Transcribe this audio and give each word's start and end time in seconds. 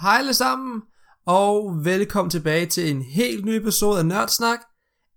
Hej 0.00 0.16
alle 0.18 0.34
sammen, 0.34 0.82
og 1.26 1.84
velkommen 1.84 2.30
tilbage 2.30 2.66
til 2.66 2.90
en 2.90 3.02
helt 3.02 3.44
ny 3.44 3.50
episode 3.50 3.98
af 3.98 4.06
Nørdsnak. 4.06 4.58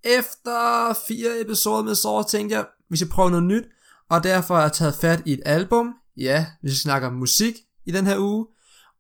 Efter 0.04 0.94
fire 1.08 1.42
episoder 1.42 1.84
med 1.84 1.96
Sora 1.96 2.24
tænkte 2.24 2.56
jeg, 2.56 2.66
vi 2.90 2.98
skal 2.98 3.10
prøve 3.10 3.30
noget 3.30 3.46
nyt, 3.46 3.64
og 4.10 4.24
derfor 4.24 4.56
har 4.56 4.62
jeg 4.62 4.72
taget 4.72 4.96
fat 4.96 5.22
i 5.26 5.34
et 5.34 5.42
album. 5.46 5.94
Ja, 6.18 6.46
vi 6.64 6.70
skal 6.70 6.78
snakke 6.78 7.08
om 7.08 7.14
musik 7.14 7.56
i 7.86 7.92
den 7.92 8.06
her 8.06 8.20
uge, 8.20 8.48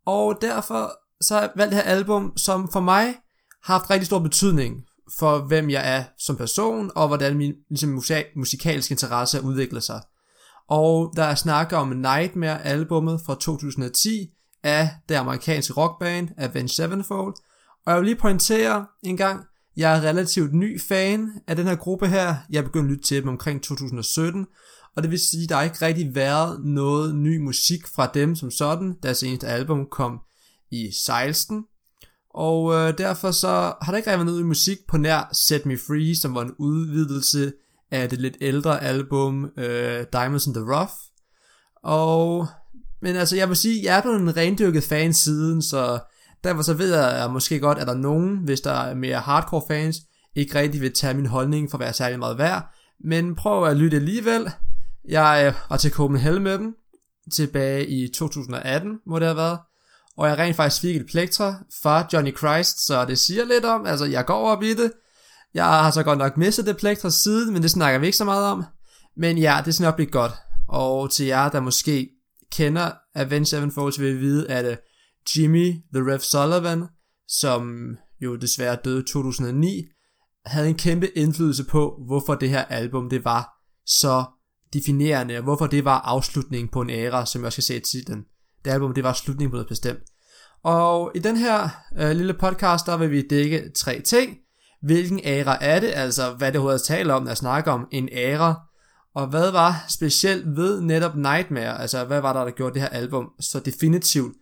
og 0.05 0.37
derfor 0.41 0.91
så 1.21 1.33
har 1.33 1.41
jeg 1.41 1.51
valgt 1.55 1.71
det 1.71 1.83
her 1.83 1.91
album, 1.91 2.37
som 2.37 2.71
for 2.71 2.79
mig 2.79 3.05
har 3.63 3.73
haft 3.73 3.89
rigtig 3.89 4.05
stor 4.05 4.19
betydning 4.19 4.83
for, 5.19 5.39
hvem 5.39 5.69
jeg 5.69 5.95
er 5.97 6.03
som 6.17 6.35
person, 6.35 6.91
og 6.95 7.07
hvordan 7.07 7.37
min 7.37 7.53
ligesom, 7.69 8.01
musikalske 8.35 8.91
interesse 8.91 9.41
udvikler 9.41 9.79
sig. 9.79 10.01
Og 10.69 11.13
der 11.15 11.23
er 11.23 11.35
snakker 11.35 11.77
om 11.77 11.87
Nightmare-albummet 11.87 13.21
fra 13.25 13.35
2010 13.35 14.33
af 14.63 14.89
det 15.09 15.15
amerikanske 15.15 15.73
rockband 15.73 16.29
Avenged 16.37 16.69
Sevenfold. 16.69 17.33
Og 17.85 17.91
jeg 17.91 17.97
vil 17.97 18.05
lige 18.05 18.19
pointere 18.19 18.85
en 19.03 19.17
gang, 19.17 19.43
jeg 19.77 19.97
er 19.97 20.01
relativt 20.01 20.53
ny 20.53 20.81
fan 20.81 21.31
af 21.47 21.55
den 21.55 21.67
her 21.67 21.75
gruppe 21.75 22.07
her. 22.07 22.35
Jeg 22.49 22.63
begyndte 22.63 22.87
at 22.87 22.91
lytte 22.91 23.03
til 23.03 23.21
dem 23.21 23.29
omkring 23.29 23.63
2017, 23.63 24.45
og 24.95 25.03
det 25.03 25.11
vil 25.11 25.19
sige, 25.19 25.43
at 25.43 25.49
der 25.49 25.61
ikke 25.61 25.85
rigtig 25.85 26.15
været 26.15 26.65
noget 26.65 27.15
ny 27.15 27.37
musik 27.37 27.87
fra 27.87 28.11
dem 28.13 28.35
som 28.35 28.51
sådan. 28.51 28.95
Deres 29.03 29.23
eneste 29.23 29.47
album 29.47 29.85
kom 29.91 30.19
i 30.71 30.91
16, 31.05 31.65
og 32.29 32.73
øh, 32.73 32.97
derfor 32.97 33.31
så 33.31 33.73
har 33.81 33.91
der 33.91 33.97
ikke 33.97 34.09
rigtig 34.09 34.17
været 34.17 34.25
noget 34.25 34.45
musik 34.45 34.77
på 34.87 34.97
nær 34.97 35.29
Set 35.33 35.65
Me 35.65 35.77
Free, 35.77 36.15
som 36.15 36.35
var 36.35 36.41
en 36.41 36.55
udvidelse 36.59 37.53
af 37.91 38.09
det 38.09 38.21
lidt 38.21 38.37
ældre 38.41 38.83
album 38.83 39.51
øh, 39.57 40.05
Diamonds 40.13 40.47
in 40.47 40.53
the 40.53 40.63
Rough. 40.63 40.93
Og, 41.83 42.47
men 43.03 43.15
altså, 43.15 43.35
jeg 43.35 43.49
vil 43.49 43.57
sige, 43.57 43.83
jeg 43.83 43.97
er 43.97 44.01
blevet 44.01 44.21
en 44.21 44.37
rendyrket 44.37 44.83
fan 44.83 45.13
siden, 45.13 45.61
så 45.61 45.99
derfor 46.43 46.61
så 46.61 46.73
ved 46.73 46.95
jeg 46.95 47.29
måske 47.31 47.59
godt, 47.59 47.77
at 47.77 47.87
der 47.87 47.93
er 47.93 47.97
nogen, 47.97 48.37
hvis 48.37 48.61
der 48.61 48.71
er 48.71 48.95
mere 48.95 49.19
hardcore 49.19 49.61
fans, 49.67 49.97
ikke 50.35 50.59
rigtig 50.59 50.81
vil 50.81 50.93
tage 50.93 51.13
min 51.13 51.25
holdning 51.25 51.71
for 51.71 51.77
at 51.77 51.83
være 51.83 51.93
særlig 51.93 52.19
meget 52.19 52.37
værd. 52.37 52.73
Men 53.03 53.35
prøv 53.35 53.67
at 53.67 53.77
lytte 53.77 53.97
alligevel. 53.97 54.51
Jeg 55.07 55.43
øh, 55.47 55.69
var 55.69 55.77
til 55.77 55.91
Copenhagen 55.91 56.43
med 56.43 56.57
dem 56.57 56.75
tilbage 57.31 57.87
i 57.87 58.07
2018, 58.07 58.99
må 59.07 59.19
det 59.19 59.27
have 59.27 59.37
været. 59.37 59.59
Og 60.17 60.27
jeg 60.27 60.37
rent 60.37 60.55
faktisk 60.55 60.81
fik 60.81 60.95
et 60.95 61.05
plektra 61.07 61.55
fra 61.83 62.07
Johnny 62.13 62.37
Christ, 62.37 62.85
så 62.85 63.05
det 63.05 63.19
siger 63.19 63.45
lidt 63.45 63.65
om, 63.65 63.85
altså 63.85 64.05
jeg 64.05 64.25
går 64.25 64.47
op 64.47 64.63
i 64.63 64.73
det. 64.73 64.91
Jeg 65.53 65.65
har 65.65 65.91
så 65.91 66.03
godt 66.03 66.19
nok 66.19 66.37
mistet 66.37 66.65
det 66.65 66.77
plektra 66.77 67.09
siden, 67.09 67.53
men 67.53 67.61
det 67.61 67.71
snakker 67.71 67.99
vi 67.99 68.05
ikke 68.05 68.17
så 68.17 68.25
meget 68.25 68.45
om. 68.45 68.63
Men 69.17 69.37
ja, 69.37 69.61
det 69.65 69.73
skal 69.73 69.83
nok 69.83 69.95
blive 69.95 70.11
godt. 70.11 70.31
Og 70.67 71.11
til 71.11 71.25
jer, 71.25 71.49
der 71.49 71.59
måske 71.59 72.09
kender 72.53 72.91
Avenged 73.15 73.45
Sevenfold, 73.45 73.93
så 73.93 74.01
vil 74.01 74.11
I 74.11 74.17
vide, 74.17 74.49
at 74.49 74.65
øh, 74.65 74.77
Jimmy 75.37 75.73
The 75.93 76.11
Rev 76.11 76.19
Sullivan, 76.19 76.87
som 77.27 77.95
jo 78.21 78.35
desværre 78.35 78.77
døde 78.85 78.99
i 78.99 79.03
2009, 79.03 79.83
havde 80.45 80.69
en 80.69 80.75
kæmpe 80.75 81.17
indflydelse 81.17 81.63
på, 81.63 81.99
hvorfor 82.07 82.35
det 82.35 82.49
her 82.49 82.65
album 82.65 83.09
det 83.09 83.25
var 83.25 83.49
så 83.85 84.25
definerende, 84.73 85.37
og 85.37 85.43
hvorfor 85.43 85.67
det 85.67 85.85
var 85.85 85.99
afslutningen 85.99 86.69
på 86.71 86.81
en 86.81 86.89
æra, 86.89 87.25
som 87.25 87.41
jeg 87.41 87.45
også 87.45 87.55
skal 87.55 87.63
se 87.63 87.75
i 87.75 87.79
titlen. 87.79 88.23
Det 88.65 88.71
album, 88.71 88.93
det 88.93 89.03
var 89.03 89.13
slutningen 89.13 89.51
på 89.51 89.55
noget 89.55 89.67
bestemt. 89.67 89.99
Og 90.63 91.11
i 91.15 91.19
den 91.19 91.37
her 91.37 91.69
øh, 91.99 92.11
lille 92.11 92.33
podcast, 92.33 92.85
der 92.85 92.97
vil 92.97 93.11
vi 93.11 93.27
dække 93.27 93.71
tre 93.75 94.01
ting. 94.01 94.37
Hvilken 94.81 95.19
æra 95.23 95.57
er 95.61 95.79
det, 95.79 95.91
altså 95.95 96.33
hvad 96.33 96.47
det 96.47 96.55
overhovedet 96.55 96.83
taler 96.83 97.13
om, 97.13 97.23
når 97.23 97.29
jeg 97.29 97.37
snakker 97.37 97.71
om 97.71 97.87
en 97.91 98.09
æra, 98.11 98.55
og 99.15 99.27
hvad 99.27 99.51
var 99.51 99.85
specielt 99.87 100.55
ved 100.55 100.81
netop 100.81 101.15
Nightmare, 101.15 101.81
altså 101.81 102.05
hvad 102.05 102.21
var 102.21 102.33
der, 102.33 102.43
der 102.43 102.51
gjorde 102.51 102.73
det 102.73 102.81
her 102.81 102.89
album 102.89 103.29
så 103.39 103.59
definitivt, 103.59 104.35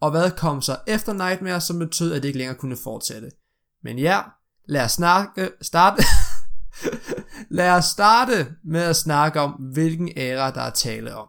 og 0.00 0.10
hvad 0.10 0.30
kom 0.30 0.62
så 0.62 0.76
efter 0.86 1.12
Nightmare, 1.12 1.60
som 1.60 1.78
betød, 1.78 2.12
at 2.12 2.22
det 2.22 2.28
ikke 2.28 2.38
længere 2.38 2.56
kunne 2.56 2.76
fortsætte. 2.76 3.30
Men 3.82 3.98
ja, 3.98 4.20
lad 4.68 4.84
os 4.84 4.92
snakke, 4.92 5.50
starte, 5.62 6.02
lad 7.58 7.70
os 7.70 7.84
starte 7.84 8.54
med 8.64 8.80
at 8.80 8.96
snakke 8.96 9.40
om, 9.40 9.50
hvilken 9.50 10.10
æra 10.16 10.50
der 10.50 10.60
er 10.60 10.70
tale 10.70 11.16
om. 11.16 11.28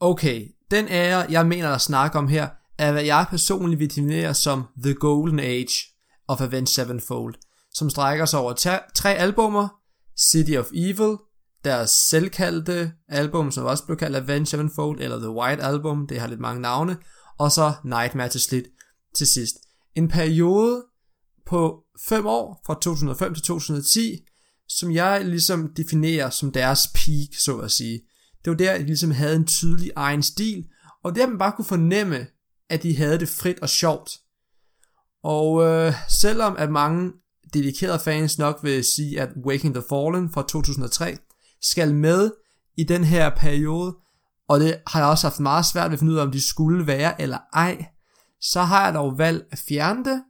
Okay, 0.00 0.48
den 0.70 0.88
æra, 0.88 1.26
jeg 1.30 1.46
mener 1.46 1.74
at 1.74 1.80
snakke 1.80 2.18
om 2.18 2.28
her, 2.28 2.48
er 2.78 2.92
hvad 2.92 3.02
jeg 3.04 3.26
personligt 3.30 3.78
vil 3.78 3.90
definere 3.90 4.34
som 4.34 4.64
The 4.82 4.94
Golden 4.94 5.38
Age 5.38 5.74
of 6.28 6.40
Avenged 6.40 6.66
Sevenfold, 6.66 7.34
som 7.74 7.90
strækker 7.90 8.24
sig 8.24 8.40
over 8.40 8.52
tre 8.94 9.14
albumer, 9.14 9.77
City 10.20 10.56
of 10.56 10.70
Evil, 10.74 11.16
deres 11.64 11.90
selvkaldte 11.90 12.92
album, 13.08 13.50
som 13.50 13.64
også 13.64 13.84
blev 13.84 13.96
kaldt 13.96 14.16
Avenged 14.16 14.46
Sevenfold, 14.46 15.00
eller 15.00 15.18
The 15.18 15.30
White 15.30 15.62
Album, 15.62 16.06
det 16.06 16.20
har 16.20 16.26
lidt 16.26 16.40
mange 16.40 16.62
navne, 16.62 16.96
og 17.38 17.52
så 17.52 17.72
Nightmare 17.84 18.28
til 18.28 18.40
slut 18.40 18.64
til 19.14 19.26
sidst. 19.26 19.56
En 19.94 20.08
periode 20.08 20.84
på 21.46 21.84
5 22.08 22.26
år, 22.26 22.62
fra 22.66 22.74
2005 22.74 23.34
til 23.34 23.44
2010, 23.44 24.24
som 24.68 24.92
jeg 24.92 25.24
ligesom 25.24 25.74
definerer 25.76 26.30
som 26.30 26.52
deres 26.52 26.88
peak, 26.94 27.40
så 27.40 27.58
at 27.58 27.70
sige. 27.70 28.00
Det 28.44 28.50
var 28.50 28.56
der, 28.56 28.78
de 28.78 28.86
ligesom 28.86 29.10
havde 29.10 29.36
en 29.36 29.46
tydelig 29.46 29.90
egen 29.96 30.22
stil, 30.22 30.64
og 31.04 31.14
der 31.14 31.26
man 31.26 31.38
bare 31.38 31.52
kunne 31.52 31.64
fornemme, 31.64 32.26
at 32.68 32.82
de 32.82 32.96
havde 32.96 33.18
det 33.18 33.28
frit 33.28 33.58
og 33.58 33.68
sjovt. 33.68 34.10
Og 35.22 35.62
øh, 35.62 35.92
selvom 36.08 36.56
at 36.58 36.70
mange 36.70 37.12
dedikerede 37.54 37.98
fans 37.98 38.38
nok 38.38 38.58
vil 38.62 38.84
sige, 38.84 39.20
at 39.20 39.28
Waking 39.46 39.74
the 39.74 39.84
Fallen 39.88 40.30
fra 40.30 40.42
2003 40.42 41.16
skal 41.62 41.94
med 41.94 42.30
i 42.76 42.84
den 42.84 43.04
her 43.04 43.30
periode, 43.36 43.96
og 44.48 44.60
det 44.60 44.76
har 44.86 45.00
jeg 45.00 45.08
også 45.08 45.26
haft 45.26 45.40
meget 45.40 45.66
svært 45.66 45.90
ved 45.90 45.92
at 45.92 45.98
finde 45.98 46.12
ud 46.12 46.18
af, 46.18 46.22
om 46.22 46.32
de 46.32 46.48
skulle 46.48 46.86
være 46.86 47.22
eller 47.22 47.38
ej, 47.52 47.86
så 48.40 48.62
har 48.62 48.84
jeg 48.84 48.94
dog 48.94 49.18
valgt 49.18 49.46
at 49.50 49.58
fjerne 49.68 50.04
det, 50.04 50.22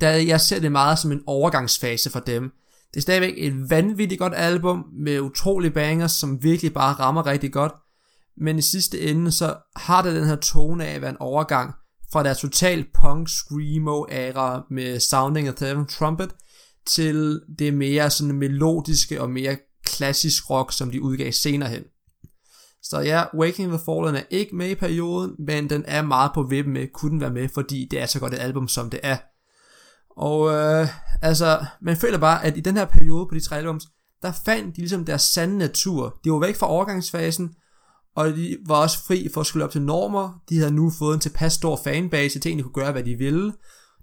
da 0.00 0.26
jeg 0.26 0.40
ser 0.40 0.60
det 0.60 0.72
meget 0.72 0.98
som 0.98 1.12
en 1.12 1.22
overgangsfase 1.26 2.10
for 2.10 2.20
dem. 2.20 2.52
Det 2.90 2.96
er 2.96 3.02
stadigvæk 3.02 3.34
et 3.36 3.70
vanvittigt 3.70 4.18
godt 4.18 4.32
album 4.36 4.84
med 4.92 5.20
utrolige 5.20 5.70
bangers, 5.70 6.12
som 6.12 6.42
virkelig 6.42 6.72
bare 6.72 6.94
rammer 6.94 7.26
rigtig 7.26 7.52
godt. 7.52 7.72
Men 8.36 8.58
i 8.58 8.62
sidste 8.62 9.00
ende, 9.00 9.32
så 9.32 9.56
har 9.76 10.02
det 10.02 10.14
den 10.14 10.26
her 10.26 10.36
tone 10.36 10.86
af 10.86 10.94
at 10.94 11.00
være 11.00 11.10
en 11.10 11.20
overgang 11.20 11.74
fra 12.12 12.22
deres 12.22 12.38
total 12.38 12.84
punk 13.00 13.28
screamo 13.28 14.04
æra 14.10 14.62
med 14.70 15.00
Sounding 15.00 15.48
of 15.48 15.54
the 15.54 15.84
Trumpet 15.84 16.30
til 16.86 17.40
det 17.58 17.74
mere 17.74 18.10
sådan 18.10 18.34
melodiske 18.34 19.20
og 19.20 19.30
mere 19.30 19.56
klassisk 19.84 20.50
rock, 20.50 20.72
som 20.72 20.90
de 20.90 21.02
udgav 21.02 21.32
senere 21.32 21.68
hen. 21.68 21.82
Så 22.82 23.00
ja, 23.00 23.24
Waking 23.38 23.68
the 23.68 23.80
Fallen 23.84 24.14
er 24.14 24.22
ikke 24.30 24.56
med 24.56 24.70
i 24.70 24.74
perioden, 24.74 25.34
men 25.38 25.70
den 25.70 25.84
er 25.86 26.02
meget 26.02 26.30
på 26.34 26.42
vippen 26.42 26.74
med, 26.74 26.86
kunne 26.94 27.10
den 27.10 27.20
være 27.20 27.30
med, 27.30 27.48
fordi 27.54 27.88
det 27.90 28.00
er 28.00 28.06
så 28.06 28.20
godt 28.20 28.34
et 28.34 28.38
album, 28.38 28.68
som 28.68 28.90
det 28.90 29.00
er. 29.02 29.16
Og 30.16 30.50
øh, 30.50 30.88
altså, 31.22 31.64
man 31.82 31.96
føler 31.96 32.18
bare, 32.18 32.44
at 32.44 32.56
i 32.56 32.60
den 32.60 32.76
her 32.76 32.84
periode 32.84 33.26
på 33.26 33.34
de 33.34 33.40
tre 33.40 33.58
albums, 33.58 33.84
der 34.22 34.32
fandt 34.44 34.76
de 34.76 34.80
ligesom 34.80 35.04
deres 35.04 35.22
sande 35.22 35.58
natur. 35.58 36.20
De 36.24 36.32
var 36.32 36.38
væk 36.38 36.56
fra 36.56 36.70
overgangsfasen, 36.70 37.54
og 38.16 38.28
de 38.28 38.58
var 38.66 38.74
også 38.74 39.04
fri 39.06 39.28
for 39.34 39.40
at 39.40 39.46
skulle 39.46 39.64
op 39.64 39.70
til 39.70 39.82
normer. 39.82 40.42
De 40.48 40.58
havde 40.58 40.74
nu 40.74 40.90
fået 40.98 41.14
en 41.14 41.20
tilpas 41.20 41.52
stor 41.52 41.80
fanbase 41.84 42.38
til, 42.38 42.56
de 42.56 42.62
kunne 42.62 42.72
gøre, 42.72 42.92
hvad 42.92 43.04
de 43.04 43.14
ville. 43.14 43.52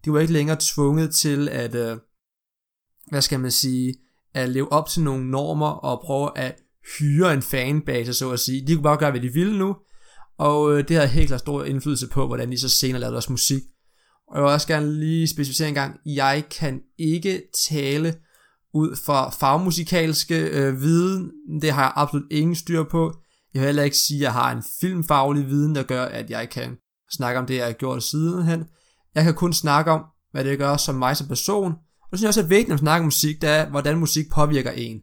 De 0.06 0.14
var 0.14 0.20
ikke 0.20 0.34
længere 0.34 0.58
tvunget 0.60 1.16
til 1.16 1.50
at, 1.50 1.76
øh, 1.76 1.98
hvad 3.10 3.22
skal 3.22 3.40
man 3.40 3.52
sige, 3.52 3.96
at 4.34 4.50
leve 4.50 4.72
op 4.72 4.90
til 4.90 5.04
nogle 5.04 5.32
normer 5.32 5.68
og 5.70 6.02
prøve 6.06 6.38
at 6.38 6.56
hyre 7.00 7.34
en 7.34 7.42
fanbase, 7.42 8.14
så 8.14 8.32
at 8.32 8.40
sige. 8.40 8.68
De 8.68 8.74
kunne 8.74 8.84
bare 8.84 8.98
gøre, 8.98 9.12
hvad 9.12 9.22
de 9.22 9.34
ville 9.34 9.58
nu, 9.58 9.76
og 10.38 10.72
øh, 10.72 10.88
det 10.88 10.96
havde 10.96 11.08
helt 11.08 11.28
klart 11.28 11.40
stor 11.40 11.64
indflydelse 11.64 12.08
på, 12.08 12.28
hvordan 12.28 12.52
de 12.52 12.60
så 12.60 12.70
senere 12.70 13.00
lavede 13.00 13.14
deres 13.14 13.30
musik. 13.30 13.62
Og 14.28 14.36
jeg 14.36 14.44
vil 14.44 14.52
også 14.52 14.68
gerne 14.68 15.00
lige 15.00 15.28
specificere 15.28 15.68
en 15.68 15.74
gang, 15.74 16.00
jeg 16.06 16.44
kan 16.60 16.82
ikke 16.98 17.42
tale 17.70 18.16
ud 18.74 18.96
fra 18.96 19.30
fagmusikalske 19.30 20.40
øh, 20.40 20.82
viden. 20.82 21.32
Det 21.62 21.72
har 21.72 21.82
jeg 21.82 21.94
absolut 21.96 22.32
ingen 22.32 22.56
styr 22.56 22.84
på. 22.84 23.14
Jeg 23.54 23.60
vil 23.60 23.66
heller 23.66 23.84
ikke 23.84 23.98
sige, 23.98 24.18
at 24.18 24.24
jeg 24.24 24.34
har 24.34 24.52
en 24.52 24.64
filmfaglig 24.82 25.48
viden, 25.48 25.76
der 25.76 25.84
gør, 25.84 26.06
at 26.06 26.30
jeg 26.30 26.50
kan 26.50 26.78
snakke 27.12 27.40
om 27.40 27.46
det, 27.46 27.56
jeg 27.56 27.66
har 27.66 27.72
gjort 27.72 28.04
sidenhen. 28.04 28.66
Jeg 29.16 29.24
kan 29.24 29.34
kun 29.34 29.54
snakke 29.54 29.92
om, 29.92 30.04
hvad 30.32 30.44
det 30.44 30.58
gør 30.58 30.78
som 30.78 30.96
mig 30.96 31.18
som 31.18 31.28
person. 31.28 31.72
Og 31.72 32.08
det 32.12 32.20
synes 32.20 32.22
jeg 32.22 32.28
også 32.28 32.42
er 32.42 32.46
vigtigt, 32.46 32.68
når 32.68 32.74
man 32.74 32.80
snakker 32.80 33.04
om 33.04 33.06
musik, 33.06 33.42
det 33.42 33.50
er, 33.50 33.70
hvordan 33.70 33.98
musik 33.98 34.26
påvirker 34.32 34.72
en. 34.72 35.02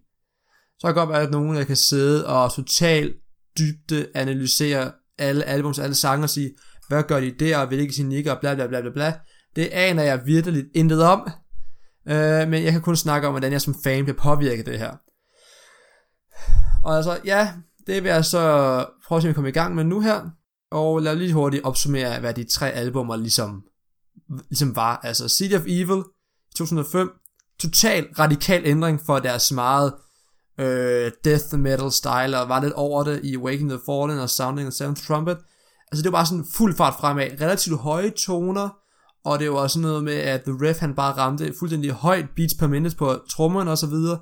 Så 0.78 0.87
kan 0.87 0.94
godt 0.94 1.08
være, 1.08 1.22
at 1.22 1.31
nogen, 1.31 1.56
der 1.56 1.64
kan 1.64 1.76
sidde 1.76 2.26
og 2.26 2.52
totalt 2.52 3.16
dybde 3.58 4.08
analysere 4.14 4.92
alle 5.19 5.44
albums, 5.44 5.78
alle 5.78 5.94
sange 5.94 6.25
og 6.25 6.31
sige, 6.31 6.50
hvad 6.88 7.02
gør 7.02 7.20
de 7.20 7.34
der, 7.38 7.58
og 7.58 7.66
hvilke 7.66 7.94
signikker, 7.94 8.32
og 8.32 8.40
bla 8.40 8.54
bla 8.54 8.66
bla 8.66 8.81
bla 8.81 8.90
bla. 8.90 9.14
Det 9.56 9.66
aner 9.66 10.02
jeg 10.02 10.26
virkelig 10.26 10.64
intet 10.75 11.02
om, 11.02 11.28
øh, 12.08 12.49
men 12.49 12.64
jeg 12.64 12.72
kan 12.72 12.82
kun 12.82 12.96
snakke 12.96 13.26
om, 13.26 13.32
hvordan 13.32 13.52
jeg 13.52 13.60
som 13.60 13.75
fan 13.84 14.04
bliver 14.04 14.19
påvirket 14.19 14.58
af 14.58 14.64
det 14.64 14.78
her. 14.78 14.96
Og 16.84 16.96
altså, 16.96 17.20
ja, 17.25 17.52
det 17.87 18.03
vil 18.03 18.09
jeg 18.09 18.25
så 18.25 18.41
prøve 19.06 19.17
at 19.17 19.23
se, 19.23 19.29
om 19.29 19.31
vi 19.31 19.35
kommer 19.35 19.49
i 19.49 19.53
gang 19.53 19.75
med 19.75 19.85
nu 19.85 20.00
her, 20.00 20.31
og 20.71 21.03
lad 21.03 21.17
lige 21.17 21.33
hurtigt 21.33 21.65
opsummere, 21.65 22.21
hvad 22.21 22.35
de 22.35 22.44
tre 22.44 22.71
albumer 22.71 23.17
ligesom, 23.17 23.62
ligesom 24.49 24.77
var. 24.77 25.00
Altså 25.03 25.29
City 25.29 25.55
of 25.55 25.62
Evil 25.67 26.03
2005, 26.56 27.11
total 27.61 28.06
radikal 28.19 28.62
ændring 28.65 29.00
for 29.06 29.19
deres 29.19 29.53
meget 29.53 29.94
øh, 30.61 31.12
death 31.25 31.59
metal 31.59 31.93
style, 31.93 32.41
og 32.41 32.49
var 32.49 32.62
lidt 32.62 32.73
over 32.73 33.05
det 33.05 33.21
i 33.25 33.37
Waking 33.37 33.71
the 33.71 33.81
Fallen 33.87 34.19
og 34.19 34.31
Sounding 34.31 34.67
the 34.67 34.73
Seventh 34.73 35.06
Trumpet, 35.06 35.37
Altså 35.93 36.03
det 36.03 36.12
var 36.12 36.19
bare 36.19 36.27
sådan 36.27 36.44
fuld 36.55 36.77
fart 36.77 36.94
fremad, 37.00 37.31
relativt 37.41 37.79
høje 37.79 38.11
toner, 38.11 38.69
og 39.25 39.38
det 39.38 39.50
var 39.50 39.56
også 39.56 39.81
noget 39.81 40.05
med, 40.05 40.15
at 40.15 40.43
The 40.43 40.53
Ref 40.53 40.79
han 40.79 40.94
bare 40.94 41.12
ramte 41.12 41.55
fuldstændig 41.59 41.91
højt 41.91 42.27
beats 42.37 42.55
per 42.55 42.67
minute 42.67 42.97
på 42.97 43.15
trommerne 43.31 43.71
og 43.71 43.79
så 43.79 43.87
videre. 43.87 44.19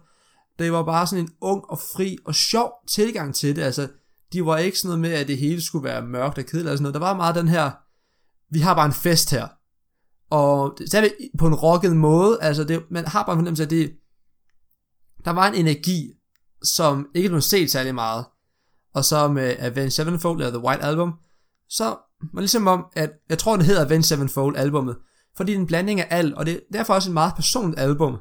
Det 0.59 0.73
var 0.73 0.83
bare 0.83 1.06
sådan 1.06 1.25
en 1.25 1.31
ung 1.41 1.65
og 1.71 1.79
fri 1.79 2.19
og 2.25 2.35
sjov 2.35 2.73
tilgang 2.89 3.35
til 3.35 3.56
det, 3.56 3.62
altså 3.62 3.89
de 4.33 4.47
var 4.47 4.56
ikke 4.56 4.79
sådan 4.79 4.89
noget 4.89 5.01
med, 5.01 5.21
at 5.21 5.29
det 5.29 5.39
hele 5.39 5.62
skulle 5.62 5.85
være 5.85 6.06
mørkt 6.06 6.39
og 6.39 6.45
kedeligt 6.45 6.61
eller 6.61 6.77
sådan 6.77 6.83
noget. 6.83 6.95
Der 6.95 7.01
var 7.01 7.17
meget 7.17 7.35
den 7.35 7.49
her, 7.49 7.71
vi 8.51 8.59
har 8.59 8.75
bare 8.75 8.87
en 8.87 8.93
fest 8.93 9.31
her. 9.31 9.49
Og 10.31 10.75
det 10.79 10.95
er 10.95 11.09
på 11.39 11.47
en 11.47 11.55
rocket 11.55 11.97
måde, 11.97 12.39
altså 12.41 12.65
det, 12.65 12.83
man 12.91 13.06
har 13.06 13.23
bare 13.23 13.33
en 13.33 13.39
fornemmelse 13.39 13.62
af, 13.62 13.69
det, 13.69 13.93
der 15.25 15.31
var 15.31 15.49
en 15.49 15.55
energi, 15.55 16.12
som 16.62 17.06
ikke 17.15 17.29
blev 17.29 17.41
set 17.41 17.71
særlig 17.71 17.95
meget. 17.95 18.25
Og 18.95 19.05
så 19.05 19.29
med 19.29 19.56
Avenged 19.59 19.91
Sevenfold, 19.91 20.41
eller 20.41 20.59
The 20.59 20.67
White 20.67 20.83
Album, 20.83 21.12
så 21.69 21.85
var 21.85 22.31
det 22.33 22.41
ligesom 22.41 22.67
om, 22.67 22.85
at 22.93 23.12
jeg 23.29 23.39
tror, 23.39 23.56
det 23.56 23.67
hedder 23.67 23.85
Avenged 23.85 24.03
Sevenfold 24.03 24.56
albumet, 24.56 24.97
fordi 25.37 25.53
det 25.53 25.56
er 25.56 25.61
en 25.61 25.67
blanding 25.67 26.01
af 26.01 26.06
alt, 26.11 26.35
og 26.35 26.47
det 26.47 26.55
er 26.55 26.59
derfor 26.73 26.95
også 26.95 27.11
et 27.11 27.15
meget 27.15 27.35
personligt 27.35 27.81
album. 27.81 28.19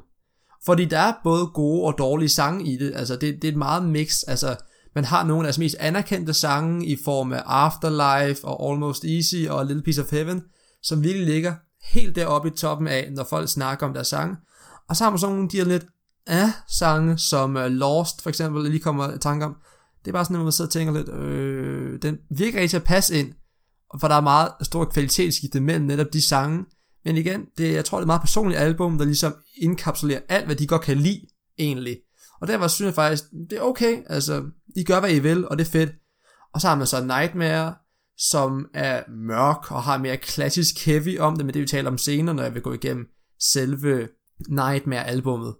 Fordi 0.66 0.84
der 0.84 0.98
er 0.98 1.12
både 1.24 1.46
gode 1.46 1.84
og 1.84 1.98
dårlige 1.98 2.28
sange 2.28 2.64
i 2.72 2.76
det, 2.76 2.92
altså 2.94 3.16
det, 3.16 3.34
det 3.42 3.44
er 3.44 3.52
et 3.52 3.58
meget 3.58 3.84
mix, 3.84 4.22
altså 4.28 4.56
man 4.94 5.04
har 5.04 5.24
nogle 5.24 5.48
af 5.48 5.54
de 5.54 5.60
mest 5.60 5.76
anerkendte 5.80 6.34
sange 6.34 6.86
i 6.86 6.98
form 7.04 7.32
af 7.32 7.42
Afterlife 7.46 8.44
og 8.44 8.72
Almost 8.72 9.04
Easy 9.04 9.48
og 9.48 9.60
A 9.60 9.64
Little 9.64 9.82
Piece 9.82 10.02
of 10.02 10.10
Heaven, 10.10 10.42
som 10.82 11.02
virkelig 11.02 11.26
ligger 11.26 11.54
helt 11.84 12.16
deroppe 12.16 12.48
i 12.48 12.56
toppen 12.56 12.88
af, 12.88 13.08
når 13.12 13.24
folk 13.24 13.48
snakker 13.48 13.86
om 13.86 13.94
deres 13.94 14.06
sange. 14.06 14.36
Og 14.88 14.96
så 14.96 15.04
har 15.04 15.10
man 15.10 15.18
sådan 15.18 15.34
nogle 15.34 15.50
de 15.50 15.56
her 15.56 15.64
lidt 15.64 15.86
af 16.26 16.48
sange, 16.68 17.18
som 17.18 17.56
øh, 17.56 17.70
Lost 17.70 18.22
for 18.22 18.28
eksempel, 18.28 18.70
lige 18.70 18.80
kommer 18.80 19.14
i 19.14 19.18
tanke 19.18 19.46
om. 19.46 19.56
Det 20.04 20.10
er 20.10 20.12
bare 20.12 20.24
sådan, 20.24 20.36
at 20.36 20.42
man 20.42 20.52
sidder 20.52 20.68
og 20.68 20.72
tænker 20.72 20.92
lidt, 20.92 21.08
øh, 21.08 22.02
den 22.02 22.18
virker 22.30 22.60
ikke 22.60 22.72
til 22.72 22.76
at 22.76 22.84
passe 22.84 23.18
ind, 23.18 23.32
for 24.00 24.08
der 24.08 24.14
er 24.14 24.20
meget 24.20 24.48
stor 24.62 24.84
kvalitetsskifte 24.84 25.60
mellem 25.60 25.84
netop 25.84 26.12
de 26.12 26.22
sange. 26.22 26.64
Men 27.04 27.16
igen, 27.16 27.44
det, 27.58 27.72
jeg 27.72 27.84
tror, 27.84 27.98
det 27.98 28.00
er 28.00 28.04
et 28.04 28.06
meget 28.06 28.20
personligt 28.20 28.60
album, 28.60 28.98
der 28.98 29.04
ligesom 29.04 29.34
indkapsulerer 29.56 30.20
alt, 30.28 30.46
hvad 30.46 30.56
de 30.56 30.66
godt 30.66 30.82
kan 30.82 30.96
lide, 30.96 31.26
egentlig. 31.58 31.98
Og 32.40 32.48
derfor 32.48 32.68
synes 32.68 32.86
jeg 32.86 32.94
faktisk, 32.94 33.24
det 33.50 33.58
er 33.58 33.62
okay, 33.62 34.02
altså, 34.06 34.44
I 34.76 34.84
gør, 34.84 35.00
hvad 35.00 35.12
I 35.12 35.18
vil, 35.18 35.48
og 35.48 35.58
det 35.58 35.66
er 35.66 35.70
fedt. 35.70 35.90
Og 36.54 36.60
så 36.60 36.68
har 36.68 36.74
man 36.74 36.86
så 36.86 37.04
Nightmare, 37.04 37.74
som 38.18 38.66
er 38.74 39.02
mørk 39.10 39.70
og 39.70 39.82
har 39.82 39.98
mere 39.98 40.16
klassisk 40.16 40.86
heavy 40.86 41.18
om 41.18 41.36
det, 41.36 41.46
men 41.46 41.54
det 41.54 41.62
vi 41.62 41.66
taler 41.66 41.90
om 41.90 41.98
senere, 41.98 42.34
når 42.34 42.42
jeg 42.42 42.54
vil 42.54 42.62
gå 42.62 42.72
igennem 42.72 43.06
selve 43.40 44.08
Nightmare-albummet. 44.48 45.54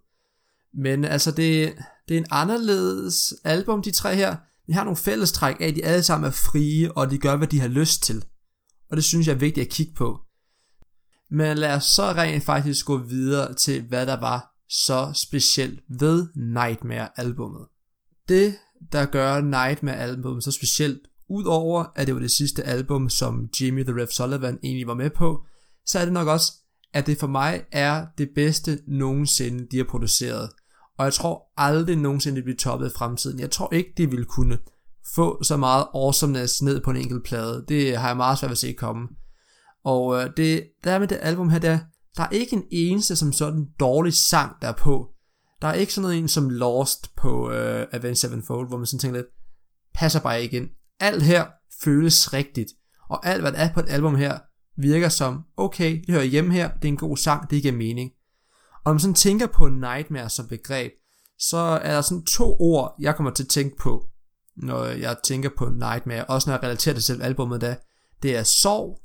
Men 0.75 1.05
altså, 1.05 1.31
det, 1.31 1.75
det 2.09 2.15
er 2.15 2.19
en 2.19 2.27
anderledes 2.31 3.35
album, 3.45 3.83
de 3.83 3.91
tre 3.91 4.15
her. 4.15 4.37
De 4.67 4.73
har 4.73 4.85
nogle 4.85 4.97
fællestræk 4.97 5.57
af, 5.61 5.67
at 5.67 5.75
de 5.75 5.85
alle 5.85 6.03
sammen 6.03 6.27
er 6.27 6.33
frie, 6.33 6.93
og 6.93 7.11
de 7.11 7.19
gør, 7.19 7.37
hvad 7.37 7.49
de 7.49 7.61
har 7.61 7.69
lyst 7.69 8.03
til. 8.03 8.25
Og 8.91 8.97
det 8.97 9.05
synes 9.05 9.27
jeg 9.27 9.35
er 9.35 9.39
vigtigt 9.39 9.67
at 9.67 9.73
kigge 9.73 9.93
på. 9.95 10.21
Men 11.31 11.59
lad 11.59 11.75
os 11.75 11.85
så 11.85 12.03
rent 12.03 12.45
faktisk 12.45 12.87
gå 12.87 12.97
videre 12.97 13.55
til, 13.55 13.83
hvad 13.83 14.07
der 14.07 14.21
var 14.21 14.55
så 14.69 15.11
specielt 15.15 15.81
ved 15.89 16.27
Nightmare-albummet. 16.37 17.67
Det, 18.29 18.55
der 18.93 19.07
gør 19.07 19.41
Nightmare-albummet 19.41 20.45
så 20.45 20.51
specielt, 20.51 21.01
udover 21.29 21.85
at 21.97 22.07
det 22.07 22.15
var 22.15 22.21
det 22.21 22.31
sidste 22.31 22.63
album, 22.63 23.09
som 23.09 23.49
Jimmy 23.61 23.85
the 23.85 23.95
Rev 24.01 24.09
Sullivan 24.11 24.59
egentlig 24.63 24.87
var 24.87 24.95
med 24.95 25.11
på, 25.11 25.45
så 25.87 25.99
er 25.99 26.05
det 26.05 26.13
nok 26.13 26.29
også, 26.29 26.53
at 26.93 27.07
det 27.07 27.19
for 27.19 27.27
mig 27.27 27.65
er 27.73 28.07
det 28.19 28.29
bedste 28.35 28.79
nogensinde, 28.87 29.67
de 29.71 29.77
har 29.77 29.85
produceret. 29.85 30.51
Og 30.99 31.05
jeg 31.05 31.13
tror 31.13 31.53
aldrig 31.57 31.97
nogensinde, 31.97 32.37
det 32.37 32.45
bliver 32.45 32.57
toppet 32.57 32.91
i 32.91 32.99
fremtiden. 32.99 33.41
Jeg 33.41 33.51
tror 33.51 33.75
ikke, 33.75 33.93
de 33.97 34.11
vil 34.11 34.25
kunne 34.25 34.59
få 35.15 35.43
så 35.43 35.57
meget 35.57 35.87
awesomeness 35.95 36.63
ned 36.63 36.81
på 36.81 36.91
en 36.91 36.97
enkelt 36.97 37.25
plade. 37.25 37.65
Det 37.69 37.97
har 37.97 38.09
jeg 38.09 38.17
meget 38.17 38.39
svært 38.39 38.49
ved 38.49 38.53
at 38.55 38.59
se 38.59 38.73
komme. 38.73 39.09
Og 39.85 40.23
øh, 40.23 40.31
det, 40.37 40.65
der 40.85 40.91
er 40.91 40.99
med 40.99 41.09
det 41.09 41.19
album 41.23 41.51
her, 41.51 41.59
der, 41.59 41.79
der 42.17 42.23
er 42.23 42.31
ikke 42.31 42.57
en 42.57 42.65
eneste 42.71 43.17
som 43.17 43.33
sådan 43.33 43.67
dårlig 43.81 44.15
sang, 44.15 44.53
der 44.63 44.73
på. 44.73 45.11
Der 45.63 45.69
er 45.69 45.75
ikke 45.75 45.95
sådan 45.95 46.03
noget 46.03 46.19
en 46.19 46.29
som 46.29 46.51
Lost 46.51 47.17
på 47.17 47.51
øh, 47.51 47.87
Avenged 47.93 48.15
Sevenfold, 48.15 48.69
hvor 48.69 48.77
man 48.77 48.87
sådan 48.87 48.99
tænker 48.99 49.17
lidt, 49.17 49.27
passer 49.95 50.21
bare 50.21 50.43
ikke 50.43 50.57
ind. 50.57 50.69
Alt 51.01 51.23
her 51.23 51.47
føles 51.83 52.33
rigtigt. 52.33 52.71
Og 53.09 53.27
alt 53.27 53.41
hvad 53.41 53.53
der 53.53 53.59
er 53.59 53.73
på 53.73 53.81
et 53.81 53.89
album 53.89 54.15
her, 54.15 54.39
virker 54.77 55.09
som, 55.09 55.45
okay, 55.57 56.01
det 56.07 56.15
hører 56.15 56.25
hjemme 56.25 56.53
her, 56.53 56.73
det 56.73 56.85
er 56.85 56.93
en 56.93 56.97
god 56.97 57.17
sang, 57.17 57.51
det 57.51 57.63
giver 57.63 57.75
mening. 57.75 58.11
Og 58.75 58.83
når 58.85 58.93
man 58.93 59.01
sådan 59.01 59.15
tænker 59.15 59.47
på 59.47 59.69
Nightmare 59.69 60.31
som 60.31 60.49
begreb, 60.49 60.93
så 61.39 61.57
er 61.57 61.95
der 61.95 62.01
sådan 62.01 62.25
to 62.25 62.57
ord, 62.61 62.95
jeg 63.01 63.17
kommer 63.17 63.33
til 63.33 63.43
at 63.43 63.49
tænke 63.49 63.77
på, 63.77 64.07
når 64.57 64.85
jeg 64.85 65.17
tænker 65.25 65.51
på 65.59 65.69
Nightmare, 65.69 66.25
også 66.25 66.51
når 66.51 66.55
jeg 66.55 66.63
relaterer 66.63 66.95
det 66.95 67.05
til 67.05 67.23
albumet 67.23 67.61
da. 67.61 67.77
Det 68.23 68.37
er 68.37 68.43
sorg, 68.43 69.01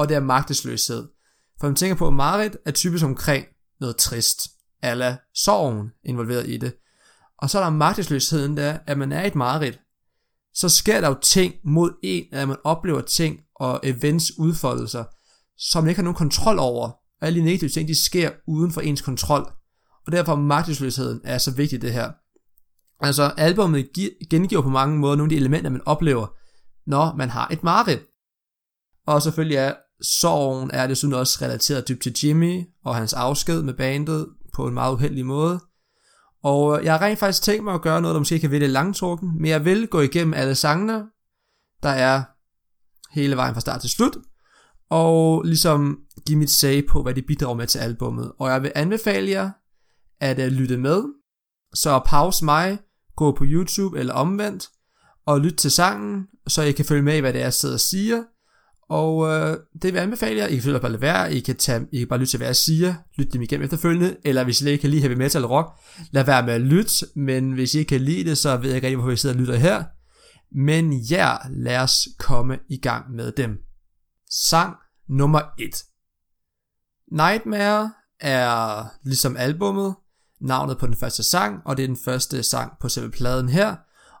og 0.00 0.08
det 0.08 0.16
er 0.16 0.20
magtesløshed. 0.20 1.08
For 1.60 1.66
man 1.66 1.76
tænker 1.76 1.96
på, 1.96 2.06
at 2.06 2.12
Marit 2.12 2.56
er 2.66 2.70
typisk 2.70 3.04
omkring 3.04 3.46
noget 3.80 3.96
trist, 3.96 4.40
ala 4.82 5.16
sorgen 5.34 5.90
involveret 6.04 6.48
i 6.48 6.56
det. 6.56 6.74
Og 7.38 7.50
så 7.50 7.58
er 7.58 7.62
der 7.62 7.70
magtesløsheden 7.70 8.56
der, 8.56 8.78
at 8.86 8.98
man 8.98 9.12
er 9.12 9.24
et 9.24 9.34
mareridt. 9.34 9.80
Så 10.54 10.68
sker 10.68 11.00
der 11.00 11.08
jo 11.08 11.16
ting 11.22 11.54
mod 11.64 11.92
en, 12.02 12.24
at 12.32 12.48
man 12.48 12.56
oplever 12.64 13.00
ting 13.00 13.40
og 13.54 13.80
events 13.82 14.38
udfoldelser, 14.38 15.04
som 15.56 15.84
man 15.84 15.88
ikke 15.88 15.98
har 15.98 16.04
nogen 16.04 16.16
kontrol 16.16 16.58
over. 16.58 16.88
Og 16.88 17.26
alle 17.26 17.40
de 17.40 17.44
negative 17.44 17.70
ting, 17.70 17.88
de 17.88 18.04
sker 18.04 18.30
uden 18.48 18.72
for 18.72 18.80
ens 18.80 19.02
kontrol. 19.02 19.52
Og 20.06 20.12
derfor 20.12 20.34
magtesløsheden 20.34 21.20
er 21.24 21.38
så 21.38 21.50
vigtig 21.50 21.82
det 21.82 21.92
her. 21.92 22.12
Altså 23.00 23.32
albumet 23.36 23.88
gengiver 24.30 24.62
på 24.62 24.68
mange 24.68 24.98
måder 24.98 25.16
nogle 25.16 25.32
af 25.32 25.36
de 25.36 25.40
elementer, 25.40 25.70
man 25.70 25.86
oplever, 25.86 26.26
når 26.86 27.16
man 27.16 27.30
har 27.30 27.48
et 27.48 27.62
mareridt. 27.62 28.02
Og 29.06 29.22
selvfølgelig 29.22 29.56
er 29.56 29.74
sorgen 30.02 30.70
er 30.70 30.86
desuden 30.86 31.14
også 31.14 31.38
relateret 31.42 31.88
dybt 31.88 32.02
til 32.02 32.14
Jimmy 32.22 32.64
og 32.84 32.96
hans 32.96 33.12
afsked 33.12 33.62
med 33.62 33.74
bandet 33.74 34.26
på 34.54 34.66
en 34.66 34.74
meget 34.74 34.92
uheldig 34.92 35.26
måde. 35.26 35.60
Og 36.42 36.78
øh, 36.78 36.84
jeg 36.84 36.92
har 36.92 37.06
rent 37.06 37.18
faktisk 37.18 37.42
tænkt 37.42 37.64
mig 37.64 37.74
at 37.74 37.82
gøre 37.82 38.00
noget, 38.00 38.14
der 38.14 38.20
måske 38.20 38.38
kan 38.38 38.50
være 38.50 38.60
lidt 38.60 38.72
langtrukken, 38.72 39.30
men 39.36 39.50
jeg 39.50 39.64
vil 39.64 39.88
gå 39.88 40.00
igennem 40.00 40.34
alle 40.34 40.54
sangene, 40.54 41.04
der 41.82 41.88
er 41.88 42.22
hele 43.10 43.36
vejen 43.36 43.54
fra 43.54 43.60
start 43.60 43.80
til 43.80 43.90
slut, 43.90 44.16
og 44.90 45.42
ligesom 45.42 45.98
give 46.26 46.38
mit 46.38 46.50
sag 46.50 46.86
på, 46.86 47.02
hvad 47.02 47.14
de 47.14 47.22
bidrager 47.22 47.54
med 47.54 47.66
til 47.66 47.78
albummet. 47.78 48.32
Og 48.38 48.50
jeg 48.50 48.62
vil 48.62 48.72
anbefale 48.74 49.30
jer 49.30 49.50
at 50.20 50.38
øh, 50.38 50.52
lytte 50.52 50.76
med, 50.76 51.02
så 51.74 52.00
pause 52.06 52.44
mig, 52.44 52.78
gå 53.16 53.32
på 53.32 53.44
YouTube 53.46 53.98
eller 53.98 54.14
omvendt, 54.14 54.68
og 55.26 55.40
lyt 55.40 55.54
til 55.54 55.70
sangen, 55.70 56.26
så 56.46 56.62
I 56.62 56.72
kan 56.72 56.84
følge 56.84 57.02
med 57.02 57.16
i, 57.16 57.20
hvad 57.20 57.32
det 57.32 57.38
er, 57.40 57.44
jeg 57.44 57.54
sidder 57.54 57.74
og 57.74 57.80
siger, 57.80 58.22
og 58.90 59.28
øh, 59.28 59.56
det 59.72 59.84
vil 59.84 59.94
jeg 59.94 60.02
anbefale 60.02 60.38
jer. 60.38 60.46
I 60.46 60.48
kan 60.48 60.56
selvfølgelig 60.56 60.82
bare 60.82 60.92
lade 60.92 61.02
være. 61.02 61.34
I 61.34 61.40
kan, 61.40 61.56
tage, 61.56 61.86
I 61.92 61.98
kan 61.98 62.08
bare 62.08 62.18
lytte 62.18 62.32
til, 62.32 62.38
hvad 62.38 62.48
jeg 62.48 62.56
siger. 62.56 62.94
Lytte 63.16 63.32
dem 63.32 63.42
igennem 63.42 63.64
efterfølgende. 63.64 64.16
Eller 64.24 64.44
hvis 64.44 64.62
I 64.62 64.68
ikke 64.68 64.80
kan 64.80 64.90
lide 64.90 65.00
heavy 65.02 65.16
metal 65.16 65.46
rock, 65.46 65.78
lad 66.10 66.24
være 66.24 66.46
med 66.46 66.54
at 66.54 66.60
lytte. 66.60 67.06
Men 67.14 67.52
hvis 67.52 67.74
I 67.74 67.78
ikke 67.78 67.88
kan 67.88 68.00
lide 68.00 68.30
det, 68.30 68.38
så 68.38 68.56
ved 68.56 68.66
jeg 68.66 68.74
ikke 68.74 68.86
rigtig, 68.86 68.96
hvorfor 68.96 69.12
I 69.12 69.16
sidder 69.16 69.34
og 69.34 69.40
lytter 69.40 69.56
her. 69.56 69.84
Men 70.54 70.92
ja, 70.92 71.36
lad 71.50 71.78
os 71.78 72.08
komme 72.18 72.58
i 72.68 72.76
gang 72.76 73.14
med 73.14 73.32
dem. 73.32 73.58
Sang 74.30 74.76
nummer 75.08 75.40
1. 75.58 75.70
Nightmare 77.12 77.92
er 78.20 78.84
ligesom 79.04 79.36
albummet, 79.36 79.94
navnet 80.40 80.78
på 80.78 80.86
den 80.86 80.96
første 80.96 81.22
sang, 81.22 81.60
og 81.64 81.76
det 81.76 81.82
er 81.82 81.86
den 81.86 81.98
første 82.04 82.42
sang 82.42 82.72
på 82.80 82.88
selve 82.88 83.10
pladen 83.10 83.48
her. 83.48 83.76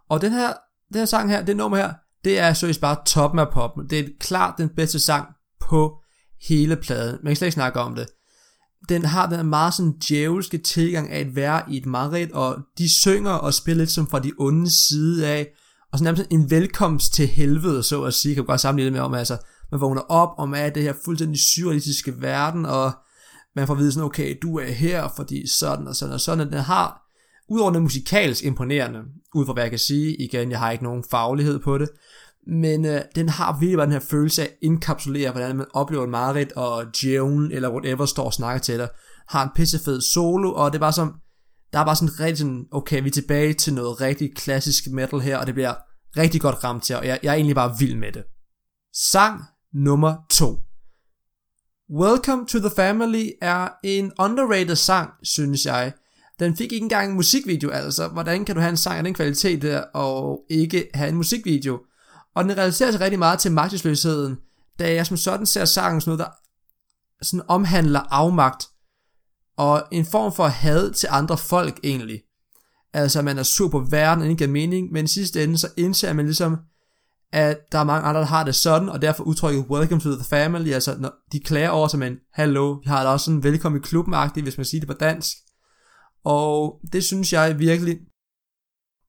Og 0.08 0.22
den 0.22 0.32
her, 0.32 0.52
den 0.88 0.98
her 0.98 1.06
sang 1.06 1.30
her, 1.30 1.44
det 1.44 1.56
nummer 1.56 1.76
her, 1.76 1.92
det 2.24 2.38
er 2.38 2.52
seriøst 2.52 2.80
bare 2.80 2.96
toppen 3.06 3.38
af 3.38 3.50
poppen. 3.52 3.90
Det 3.90 3.98
er 3.98 4.04
klart 4.20 4.54
den 4.58 4.68
bedste 4.68 5.00
sang 5.00 5.28
på 5.60 5.96
hele 6.48 6.76
pladen. 6.76 7.18
Man 7.22 7.30
kan 7.30 7.36
slet 7.36 7.46
ikke 7.46 7.54
snakke 7.54 7.80
om 7.80 7.94
det. 7.94 8.06
Den 8.88 9.04
har 9.04 9.28
den 9.28 9.46
meget 9.46 9.74
sådan 9.74 9.98
djævelske 10.08 10.58
tilgang 10.58 11.10
af 11.10 11.20
at 11.20 11.36
være 11.36 11.62
i 11.72 11.76
et 11.76 11.86
mareridt, 11.86 12.32
og 12.32 12.56
de 12.78 13.00
synger 13.00 13.32
og 13.32 13.54
spiller 13.54 13.78
lidt 13.78 13.90
som 13.90 14.06
fra 14.06 14.18
de 14.18 14.32
onde 14.38 14.70
side 14.70 15.28
af, 15.28 15.48
og 15.92 15.98
så 15.98 16.04
nærmest 16.04 16.26
en 16.30 16.50
velkomst 16.50 17.12
til 17.12 17.26
helvede, 17.26 17.82
så 17.82 18.02
at 18.02 18.14
sige, 18.14 18.34
kan 18.34 18.44
godt 18.44 18.60
sammenligne 18.60 18.86
det 18.86 18.92
med 18.92 19.00
om, 19.00 19.14
altså, 19.14 19.38
man 19.70 19.80
vågner 19.80 20.00
op, 20.00 20.28
og 20.38 20.48
man 20.48 20.66
er 20.66 20.70
det 20.70 20.82
her 20.82 20.94
fuldstændig 21.04 21.40
surrealistiske 21.54 22.22
verden, 22.22 22.66
og 22.66 22.92
man 23.56 23.66
får 23.66 23.74
at 23.74 23.80
vide 23.80 23.92
sådan, 23.92 24.04
okay, 24.04 24.38
du 24.42 24.58
er 24.58 24.70
her, 24.70 25.08
fordi 25.16 25.48
sådan 25.48 25.88
og 25.88 25.96
sådan 25.96 26.14
og 26.14 26.20
sådan, 26.20 26.52
den 26.52 26.58
har, 26.58 26.99
udover 27.50 27.70
noget 27.70 27.82
musikalsk 27.82 28.44
imponerende, 28.44 29.00
ud 29.34 29.46
fra 29.46 29.52
hvad 29.52 29.62
jeg 29.62 29.70
kan 29.70 29.78
sige, 29.78 30.16
igen, 30.16 30.50
jeg 30.50 30.58
har 30.58 30.70
ikke 30.70 30.84
nogen 30.84 31.04
faglighed 31.10 31.58
på 31.58 31.78
det, 31.78 31.88
men 32.46 32.84
øh, 32.84 33.00
den 33.14 33.28
har 33.28 33.58
virkelig 33.58 33.76
bare 33.76 33.86
den 33.86 33.92
her 33.92 34.00
følelse 34.00 34.42
af 34.42 34.46
at 34.46 34.52
indkapsulere, 34.62 35.30
hvordan 35.30 35.56
man 35.56 35.66
oplever 35.74 36.04
en 36.04 36.10
mareridt, 36.10 36.52
og 36.52 36.84
Djævlen 37.00 37.52
eller 37.52 37.70
whatever, 37.70 38.06
står 38.06 38.24
og 38.24 38.32
snakker 38.32 38.60
til 38.60 38.78
dig, 38.78 38.88
har 39.28 39.42
en 39.44 39.50
pissefed 39.54 40.00
solo, 40.00 40.52
og 40.52 40.72
det 40.72 40.78
er 40.78 40.80
bare 40.80 40.92
som, 40.92 41.14
der 41.72 41.78
er 41.78 41.84
bare 41.84 41.96
sådan 41.96 42.20
rigtig 42.20 42.38
sådan, 42.38 42.66
okay, 42.72 43.02
vi 43.02 43.08
er 43.08 43.12
tilbage 43.12 43.52
til 43.52 43.74
noget 43.74 44.00
rigtig 44.00 44.36
klassisk 44.36 44.86
metal 44.90 45.20
her, 45.20 45.38
og 45.38 45.46
det 45.46 45.54
bliver 45.54 45.74
rigtig 46.16 46.40
godt 46.40 46.64
ramt 46.64 46.82
til, 46.82 46.96
og 46.96 47.06
jeg, 47.06 47.18
jeg 47.22 47.30
er 47.30 47.34
egentlig 47.34 47.54
bare 47.54 47.76
vild 47.78 47.96
med 47.96 48.12
det. 48.12 48.24
Sang 49.10 49.42
nummer 49.74 50.14
2. 50.30 50.58
Welcome 51.94 52.46
to 52.46 52.58
the 52.58 52.70
Family 52.76 53.28
er 53.42 53.68
en 53.84 54.12
underrated 54.18 54.76
sang, 54.76 55.10
synes 55.22 55.66
jeg. 55.66 55.92
Den 56.40 56.56
fik 56.56 56.72
ikke 56.72 56.84
engang 56.84 57.10
en 57.10 57.16
musikvideo, 57.16 57.70
altså. 57.70 58.08
Hvordan 58.08 58.44
kan 58.44 58.54
du 58.54 58.60
have 58.60 58.70
en 58.70 58.76
sang 58.76 58.98
af 58.98 59.04
den 59.04 59.14
kvalitet 59.14 59.62
der, 59.62 59.80
og 59.80 60.40
ikke 60.50 60.88
have 60.94 61.08
en 61.08 61.16
musikvideo? 61.16 61.80
Og 62.34 62.44
den 62.44 62.52
relaterer 62.58 62.90
sig 62.90 63.00
rigtig 63.00 63.18
meget 63.18 63.38
til 63.38 63.52
magtesløsheden, 63.52 64.38
da 64.78 64.94
jeg 64.94 65.06
som 65.06 65.16
sådan 65.16 65.46
ser 65.46 65.64
sangen 65.64 66.00
som 66.00 66.10
noget, 66.10 66.18
der 66.18 66.30
sådan 67.22 67.44
omhandler 67.48 68.00
afmagt, 68.00 68.66
og 69.56 69.82
en 69.92 70.04
form 70.04 70.32
for 70.32 70.46
had 70.46 70.92
til 70.92 71.08
andre 71.12 71.38
folk 71.38 71.80
egentlig. 71.84 72.20
Altså, 72.92 73.22
man 73.22 73.38
er 73.38 73.42
sur 73.42 73.68
på 73.68 73.80
verden, 73.90 74.22
og 74.22 74.28
ikke 74.30 74.38
giver 74.38 74.50
mening, 74.50 74.92
men 74.92 75.04
i 75.04 75.08
sidste 75.08 75.44
ende, 75.44 75.58
så 75.58 75.68
indser 75.76 76.12
man 76.12 76.24
ligesom, 76.24 76.58
at 77.32 77.58
der 77.72 77.78
er 77.78 77.84
mange 77.84 78.06
andre, 78.06 78.20
der 78.20 78.26
har 78.26 78.44
det 78.44 78.54
sådan, 78.54 78.88
og 78.88 79.02
derfor 79.02 79.24
udtrykket 79.24 79.66
welcome 79.68 80.00
to 80.00 80.14
the 80.14 80.24
family, 80.24 80.70
altså 80.70 80.96
når 80.98 81.12
de 81.32 81.40
klager 81.40 81.68
over 81.68 81.88
sig, 81.88 81.98
men 81.98 82.16
hallo, 82.32 82.72
vi 82.72 82.86
har 82.86 83.02
da 83.02 83.08
også 83.08 83.24
sådan 83.24 83.42
velkommen 83.42 83.80
i 83.80 83.82
klubben 83.82 84.14
hvis 84.42 84.56
man 84.56 84.64
siger 84.64 84.80
det 84.80 84.88
på 84.88 84.94
dansk. 84.94 85.36
Og 86.24 86.80
det 86.92 87.04
synes 87.04 87.32
jeg 87.32 87.58
virkelig 87.58 87.98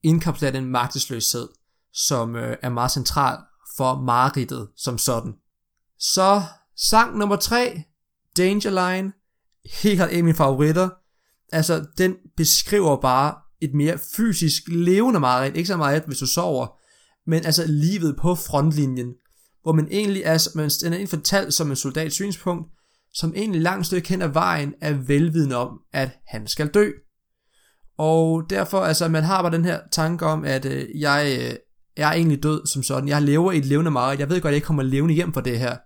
indkapsler 0.03 0.51
den 0.51 0.65
magtesløshed, 0.65 1.47
som 1.93 2.35
øh, 2.35 2.57
er 2.61 2.69
meget 2.69 2.91
central 2.91 3.37
for 3.77 4.01
mareridtet 4.01 4.69
som 4.77 4.97
sådan. 4.97 5.33
Så 5.99 6.41
sang 6.77 7.17
nummer 7.17 7.35
3, 7.35 7.83
Dangerline, 8.37 9.13
helt 9.83 9.97
klart 9.97 10.11
en 10.11 10.17
af 10.17 10.23
mine 10.23 10.35
favoritter. 10.35 10.89
Altså, 11.51 11.85
den 11.97 12.15
beskriver 12.37 13.01
bare 13.01 13.35
et 13.61 13.73
mere 13.73 13.99
fysisk 14.15 14.63
levende 14.67 15.19
mareridt, 15.19 15.55
ikke 15.55 15.67
så 15.67 15.77
meget, 15.77 16.03
hvis 16.07 16.17
du 16.17 16.27
sover, 16.27 16.67
men 17.29 17.45
altså 17.45 17.67
livet 17.67 18.15
på 18.21 18.35
frontlinjen, 18.35 19.13
hvor 19.61 19.71
man 19.71 19.87
egentlig 19.91 20.21
er, 20.25 20.51
man 20.55 20.65
er 20.65 20.69
egentlig 20.83 21.09
fortalt 21.09 21.53
som 21.53 21.69
en 21.69 21.75
soldats 21.75 22.15
synspunkt, 22.15 22.67
som 23.13 23.33
egentlig 23.35 23.61
langt 23.61 23.85
stykke 23.85 24.09
hen 24.09 24.21
ad 24.21 24.27
vejen 24.27 24.73
er 24.81 24.93
velvidende 24.93 25.55
om, 25.55 25.79
at 25.93 26.09
han 26.27 26.47
skal 26.47 26.67
dø. 26.67 26.91
Og 27.97 28.43
derfor, 28.49 28.79
altså, 28.79 29.07
man 29.07 29.23
har 29.23 29.41
bare 29.41 29.51
den 29.51 29.65
her 29.65 29.79
tanke 29.91 30.25
om, 30.25 30.45
at 30.45 30.65
øh, 30.65 31.01
jeg 31.01 31.37
øh, 31.39 31.55
er 31.97 32.11
egentlig 32.11 32.43
død 32.43 32.67
som 32.67 32.83
sådan. 32.83 33.09
Jeg 33.09 33.21
lever 33.21 33.51
i 33.51 33.57
et 33.57 33.65
levende 33.65 33.91
mareridt. 33.91 34.19
Jeg 34.19 34.29
ved 34.29 34.41
godt, 34.41 34.49
at 34.49 34.53
jeg 34.53 34.55
ikke 34.55 34.65
kommer 34.65 34.83
levende 34.83 35.15
hjem 35.15 35.33
for 35.33 35.41
det 35.41 35.59
her. 35.59 35.77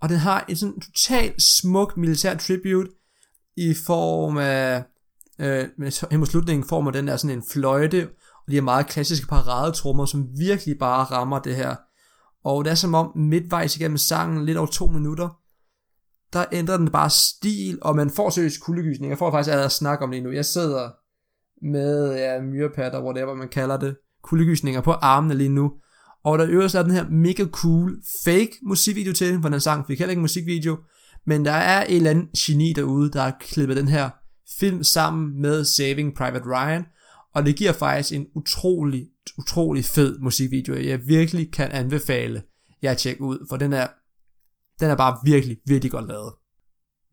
Og 0.00 0.08
den 0.08 0.18
har 0.18 0.44
en 0.48 0.56
sådan 0.56 0.80
total 0.80 1.34
smuk 1.40 1.96
militær 1.96 2.36
tribute 2.36 2.90
i 3.56 3.74
form 3.74 4.36
af, 4.36 4.84
øh, 5.38 5.64
øh 5.78 5.92
hen 6.10 6.18
mod 6.18 6.26
slutningen 6.26 6.68
form 6.68 6.86
af 6.86 6.92
den 6.92 7.06
der 7.06 7.16
sådan 7.16 7.36
en 7.36 7.44
fløjte, 7.52 8.08
og 8.46 8.50
de 8.50 8.54
her 8.54 8.62
meget 8.62 8.86
klassiske 8.86 9.26
paradetrummer, 9.26 10.06
som 10.06 10.28
virkelig 10.38 10.78
bare 10.78 11.04
rammer 11.04 11.38
det 11.38 11.56
her. 11.56 11.76
Og 12.44 12.64
det 12.64 12.70
er 12.70 12.74
som 12.74 12.94
om 12.94 13.12
midtvejs 13.16 13.76
igennem 13.76 13.98
sangen, 13.98 14.44
lidt 14.44 14.58
over 14.58 14.66
to 14.66 14.86
minutter, 14.86 15.41
der 16.32 16.44
ændrer 16.52 16.76
den 16.76 16.90
bare 16.90 17.10
stil, 17.10 17.78
og 17.82 17.96
man 17.96 18.10
får 18.10 18.30
seriøst 18.30 18.60
kuldegysning. 18.60 19.10
Jeg 19.10 19.18
får 19.18 19.30
faktisk 19.30 19.50
allerede 19.50 19.70
snak 19.70 20.02
om 20.02 20.10
det 20.10 20.22
nu. 20.22 20.30
Jeg 20.30 20.44
sidder 20.44 20.90
med 21.62 22.16
ja, 22.16 22.40
myrepatter, 22.40 23.02
whatever 23.02 23.34
man 23.34 23.48
kalder 23.48 23.76
det, 23.76 23.96
kuldegysninger 24.22 24.80
på 24.80 24.92
armene 24.92 25.34
lige 25.34 25.48
nu. 25.48 25.72
Og 26.24 26.38
der 26.38 26.46
øvrigt 26.48 26.74
er 26.74 26.82
den 26.82 26.92
her 26.92 27.08
mega 27.10 27.44
cool 27.44 27.96
fake 28.24 28.52
musikvideo 28.62 29.12
til, 29.12 29.38
for 29.42 29.48
den 29.48 29.60
sang 29.60 29.86
fik 29.86 29.98
heller 29.98 30.10
ikke 30.10 30.18
en 30.18 30.22
musikvideo, 30.22 30.78
men 31.26 31.44
der 31.44 31.52
er 31.52 31.84
en 31.84 31.96
eller 31.96 32.10
andet 32.10 32.28
geni 32.38 32.72
derude, 32.72 33.10
der 33.10 33.22
har 33.22 33.36
klippet 33.40 33.76
den 33.76 33.88
her 33.88 34.10
film 34.60 34.84
sammen 34.84 35.42
med 35.42 35.64
Saving 35.64 36.14
Private 36.14 36.44
Ryan, 36.46 36.84
og 37.34 37.46
det 37.46 37.56
giver 37.56 37.72
faktisk 37.72 38.12
en 38.12 38.26
utrolig, 38.34 39.06
utrolig 39.38 39.84
fed 39.84 40.18
musikvideo, 40.18 40.74
jeg 40.74 41.00
virkelig 41.06 41.52
kan 41.52 41.70
anbefale 41.72 42.42
jer 42.82 42.90
at 42.90 42.98
tjekke 42.98 43.22
ud, 43.22 43.46
for 43.48 43.56
den 43.56 43.72
er, 43.72 43.86
den 44.80 44.90
er 44.90 44.94
bare 44.96 45.18
virkelig, 45.24 45.56
virkelig 45.66 45.92
godt 45.92 46.08
lavet. 46.08 46.32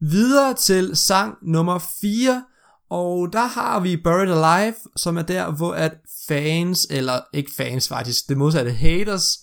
Videre 0.01 0.53
til 0.53 0.95
sang 0.95 1.37
nummer 1.41 1.79
4, 2.01 2.43
og 2.89 3.33
der 3.33 3.45
har 3.45 3.79
vi 3.79 3.97
Buried 3.97 4.31
Alive, 4.31 4.75
som 4.95 5.17
er 5.17 5.21
der, 5.21 5.51
hvor 5.51 5.73
at 5.73 5.93
fans, 6.27 6.87
eller 6.89 7.21
ikke 7.33 7.51
fans 7.57 7.87
faktisk, 7.87 8.29
det 8.29 8.37
modsatte 8.37 8.71
haters, 8.71 9.37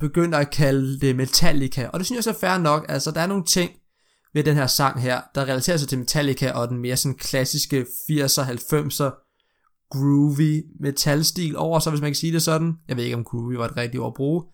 begynder 0.00 0.38
at 0.38 0.50
kalde 0.50 1.00
det 1.00 1.16
Metallica. 1.16 1.88
Og 1.92 1.98
det 1.98 2.06
synes 2.06 2.26
jeg 2.26 2.34
så 2.34 2.40
fair 2.40 2.58
nok. 2.58 2.86
Altså, 2.88 3.10
der 3.10 3.20
er 3.20 3.26
nogle 3.26 3.44
ting 3.44 3.70
ved 4.34 4.44
den 4.44 4.56
her 4.56 4.66
sang 4.66 5.00
her, 5.00 5.20
der 5.34 5.42
relaterer 5.42 5.76
sig 5.76 5.88
til 5.88 5.98
Metallica 5.98 6.52
og 6.52 6.68
den 6.68 6.78
mere 6.78 6.96
sådan 6.96 7.18
klassiske 7.18 7.86
80'er, 8.10 8.42
90'er 8.42 9.24
groovy 9.90 10.62
metalstil 10.80 11.56
over, 11.56 11.78
så 11.78 11.90
hvis 11.90 12.00
man 12.00 12.10
kan 12.10 12.14
sige 12.14 12.32
det 12.32 12.42
sådan. 12.42 12.74
Jeg 12.88 12.96
ved 12.96 13.04
ikke, 13.04 13.16
om 13.16 13.24
groovy 13.24 13.54
var 13.54 13.64
et 13.64 13.76
rigtigt 13.76 14.00
ord 14.00 14.10
at 14.12 14.14
bruge. 14.14 14.44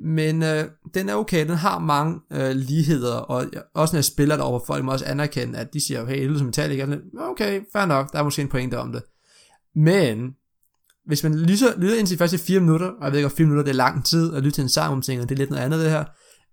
Men 0.00 0.42
øh, 0.42 0.64
den 0.94 1.08
er 1.08 1.14
okay, 1.14 1.48
den 1.48 1.56
har 1.56 1.78
mange 1.78 2.20
øh, 2.32 2.50
ligheder, 2.50 3.14
og 3.14 3.46
også 3.74 3.94
når 3.94 3.98
jeg 3.98 4.04
spiller 4.04 4.36
det 4.36 4.44
over, 4.44 4.60
folk 4.66 4.84
må 4.84 4.92
også 4.92 5.04
anerkende, 5.04 5.58
at 5.58 5.72
de 5.72 5.86
siger, 5.86 6.06
hey, 6.06 6.18
det 6.18 6.26
lyder 6.26 6.38
som 6.38 6.46
Metallica. 6.46 6.98
Okay, 7.18 7.60
fair 7.72 7.86
nok, 7.86 8.12
der 8.12 8.18
er 8.18 8.22
måske 8.22 8.42
en 8.42 8.48
pointe 8.48 8.78
om 8.78 8.92
det. 8.92 9.02
Men, 9.74 10.34
hvis 11.06 11.22
man 11.22 11.34
lytter, 11.34 11.78
lytter 11.78 11.96
ind 11.96 12.06
til 12.06 12.16
de 12.16 12.18
første 12.18 12.38
4 12.38 12.60
minutter, 12.60 12.86
og 12.86 13.04
jeg 13.04 13.12
ved 13.12 13.18
ikke, 13.18 13.26
om 13.26 13.36
4 13.36 13.46
minutter 13.46 13.64
det 13.64 13.70
er 13.70 13.76
lang 13.76 14.04
tid, 14.04 14.34
at 14.34 14.42
lytte 14.42 14.56
til 14.56 14.62
en 14.62 14.68
sang 14.68 14.92
om 14.92 15.02
ting, 15.02 15.22
og 15.22 15.28
det 15.28 15.34
er 15.34 15.38
lidt 15.38 15.50
noget 15.50 15.62
andet 15.62 15.80
det 15.80 15.90
her, 15.90 16.04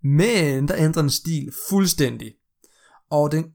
men 0.07 0.67
der 0.67 0.75
ændrer 0.77 1.01
den 1.01 1.11
stil 1.11 1.49
fuldstændig. 1.69 2.33
Og 3.11 3.31
den 3.31 3.45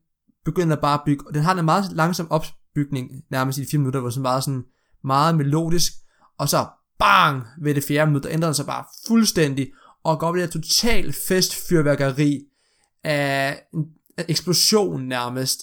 begynder 0.45 0.76
bare 0.76 0.95
at 0.95 1.03
bygge, 1.07 1.26
og 1.26 1.35
den 1.35 1.43
har 1.43 1.55
en 1.55 1.64
meget 1.64 1.85
langsom 1.93 2.31
opbygning, 2.31 3.11
nærmest 3.31 3.59
i 3.59 3.62
de 3.62 3.67
4 3.71 3.79
minutter, 3.79 4.00
hvor 4.00 4.11
den 4.11 4.23
meget 4.23 4.45
sådan 4.45 4.64
meget 5.05 5.35
melodisk, 5.35 5.93
og 6.38 6.49
så 6.49 6.67
bang, 7.04 7.42
ved 7.62 7.75
det 7.75 7.84
fjerde 7.84 8.11
minut, 8.11 8.23
der 8.23 8.30
ændrer 8.32 8.49
den 8.49 8.54
sig 8.54 8.66
bare 8.66 8.84
fuldstændig, 9.06 9.73
og 10.04 10.18
går 10.18 10.26
op 10.26 10.37
i 10.37 10.40
det 10.40 10.46
her 10.46 10.61
total 10.61 11.14
festfyrværkeri 11.28 12.40
af 13.04 13.62
en 13.75 13.87
eksplosion 14.28 15.02
nærmest, 15.02 15.61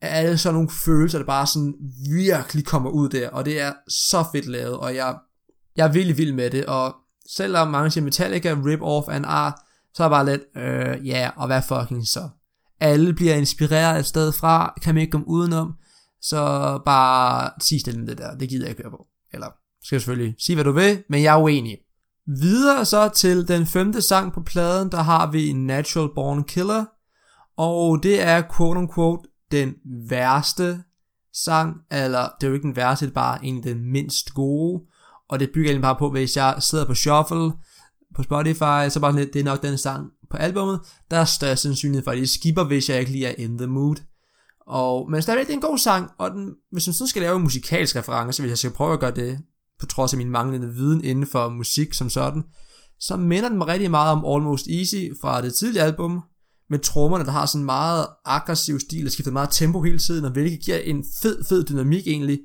af 0.00 0.18
alle 0.18 0.38
sådan 0.38 0.54
nogle 0.54 0.70
følelser, 0.84 1.18
der 1.18 1.26
bare 1.26 1.46
sådan 1.46 1.74
virkelig 2.10 2.66
kommer 2.66 2.90
ud 2.90 3.08
der, 3.08 3.30
og 3.30 3.44
det 3.44 3.60
er 3.60 3.72
så 3.88 4.24
fedt 4.32 4.46
lavet, 4.46 4.76
og 4.76 4.94
jeg, 4.94 5.16
jeg 5.76 5.86
er 5.86 5.92
virkelig 5.92 6.18
vild 6.18 6.32
med 6.32 6.50
det, 6.50 6.66
og 6.66 6.94
selvom 7.28 7.68
mange 7.68 7.90
siger 7.90 8.04
Metallica 8.04 8.54
rip-off 8.54 9.12
af 9.12 9.16
en 9.16 9.24
ar, 9.24 9.66
så 9.94 10.02
er 10.02 10.06
jeg 10.06 10.10
bare 10.10 10.26
lidt, 10.26 10.42
øh, 10.56 11.08
ja, 11.08 11.20
yeah, 11.20 11.32
og 11.36 11.46
hvad 11.46 11.62
fucking 11.62 12.06
så? 12.06 12.28
Alle 12.80 13.14
bliver 13.14 13.34
inspireret 13.34 14.00
et 14.00 14.06
sted 14.06 14.32
fra, 14.32 14.74
kan 14.82 14.94
man 14.94 15.00
ikke 15.00 15.10
komme 15.10 15.28
udenom, 15.28 15.74
så 16.22 16.78
bare 16.84 17.50
sig 17.60 17.80
stille 17.80 18.00
med 18.00 18.08
det 18.08 18.18
der, 18.18 18.36
det 18.36 18.48
gider 18.48 18.64
jeg 18.64 18.70
ikke 18.70 18.82
høre 18.82 18.90
på. 18.90 19.06
Eller 19.32 19.46
skal 19.82 19.98
du 19.98 20.00
selvfølgelig 20.00 20.34
sige, 20.38 20.56
hvad 20.56 20.64
du 20.64 20.72
vil, 20.72 21.02
men 21.08 21.22
jeg 21.22 21.34
er 21.34 21.42
uenig. 21.42 21.78
Videre 22.26 22.84
så 22.84 23.08
til 23.08 23.48
den 23.48 23.66
femte 23.66 24.02
sang 24.02 24.32
på 24.32 24.42
pladen, 24.42 24.90
der 24.92 25.02
har 25.02 25.30
vi 25.30 25.52
Natural 25.52 26.08
Born 26.14 26.44
Killer, 26.44 26.84
og 27.56 28.02
det 28.02 28.22
er 28.22 28.42
quote 28.56 28.78
unquote 28.78 29.28
den 29.50 29.74
værste 30.08 30.82
sang, 31.44 31.76
eller 31.90 32.28
det 32.40 32.46
er 32.46 32.48
jo 32.48 32.54
ikke 32.54 32.66
den 32.66 32.76
værste, 32.76 33.06
det 33.06 33.10
er 33.10 33.14
bare 33.14 33.44
en 33.44 33.56
af 33.56 33.62
den 33.62 33.92
mindst 33.92 34.34
gode, 34.34 34.82
og 35.28 35.40
det 35.40 35.50
bygger 35.54 35.70
egentlig 35.70 35.82
bare 35.82 35.96
på, 35.98 36.10
hvis 36.10 36.36
jeg 36.36 36.56
sidder 36.60 36.86
på 36.86 36.94
shuffle, 36.94 37.52
på 38.14 38.22
Spotify, 38.22 38.88
så 38.88 38.98
bare 39.00 39.16
lidt, 39.16 39.32
det 39.32 39.40
er 39.40 39.44
nok 39.44 39.62
den 39.62 39.78
sang 39.78 40.10
på 40.30 40.36
albummet, 40.36 40.80
der 41.10 41.16
er 41.16 41.24
størst 41.24 41.62
sandsynlighed 41.62 42.04
for, 42.04 42.10
at 42.10 42.18
jeg 42.18 42.28
skipper, 42.28 42.64
hvis 42.64 42.88
jeg 42.88 43.00
ikke 43.00 43.12
lige 43.12 43.26
er 43.26 43.34
in 43.38 43.58
the 43.58 43.66
mood. 43.66 43.96
Og, 44.66 45.10
men 45.10 45.22
stadigvæk, 45.22 45.46
det 45.46 45.52
er 45.52 45.56
en 45.56 45.62
god 45.62 45.78
sang, 45.78 46.10
og 46.18 46.30
den, 46.30 46.54
hvis 46.72 46.86
man 46.86 46.94
sådan 46.94 47.08
skal 47.08 47.22
lave 47.22 47.36
en 47.36 47.42
musikalsk 47.42 47.96
reference, 47.96 48.42
hvis 48.42 48.50
jeg 48.50 48.58
skal 48.58 48.70
prøve 48.70 48.92
at 48.92 49.00
gøre 49.00 49.10
det, 49.10 49.38
på 49.80 49.86
trods 49.86 50.12
af 50.12 50.16
min 50.18 50.30
manglende 50.30 50.74
viden 50.74 51.04
inden 51.04 51.26
for 51.26 51.48
musik 51.48 51.94
som 51.94 52.10
sådan, 52.10 52.42
så 53.00 53.16
minder 53.16 53.48
den 53.48 53.58
mig 53.58 53.66
rigtig 53.66 53.90
meget 53.90 54.12
om 54.12 54.24
Almost 54.24 54.66
Easy 54.66 55.20
fra 55.20 55.42
det 55.42 55.54
tidlige 55.54 55.82
album, 55.82 56.22
med 56.70 56.78
trommerne, 56.78 57.24
der 57.24 57.30
har 57.30 57.46
sådan 57.46 57.60
en 57.60 57.66
meget 57.66 58.06
aggressiv 58.24 58.80
stil, 58.80 59.04
der 59.04 59.10
skifter 59.10 59.32
meget 59.32 59.48
tempo 59.50 59.82
hele 59.82 59.98
tiden, 59.98 60.24
og 60.24 60.30
hvilket 60.30 60.60
giver 60.60 60.78
en 60.78 61.04
fed, 61.22 61.44
fed 61.44 61.64
dynamik 61.64 62.06
egentlig. 62.06 62.40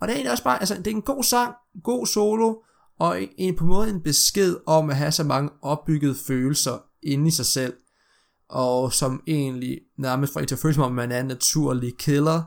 Og 0.00 0.08
det 0.08 0.12
er 0.12 0.16
egentlig 0.16 0.30
også 0.30 0.44
bare, 0.44 0.60
altså 0.60 0.74
det 0.74 0.86
er 0.86 0.90
en 0.90 1.02
god 1.02 1.22
sang, 1.22 1.54
god 1.82 2.06
solo, 2.06 2.54
og 2.98 3.18
en, 3.38 3.56
på 3.56 3.64
en 3.64 3.70
måde 3.70 3.90
en 3.90 4.02
besked 4.02 4.56
om 4.66 4.90
at 4.90 4.96
have 4.96 5.12
så 5.12 5.24
mange 5.24 5.50
opbyggede 5.62 6.14
følelser 6.14 6.78
inde 7.02 7.28
i 7.28 7.30
sig 7.30 7.46
selv, 7.46 7.74
og 8.48 8.92
som 8.92 9.22
egentlig 9.26 9.80
nærmest 9.98 10.32
får 10.32 10.40
en 10.40 10.46
til 10.46 10.54
at 10.54 10.58
føle 10.58 10.74
som 10.74 10.82
om, 10.82 10.92
man 10.92 11.12
er 11.12 11.20
en 11.20 11.26
naturlig 11.26 11.96
killer, 11.98 12.42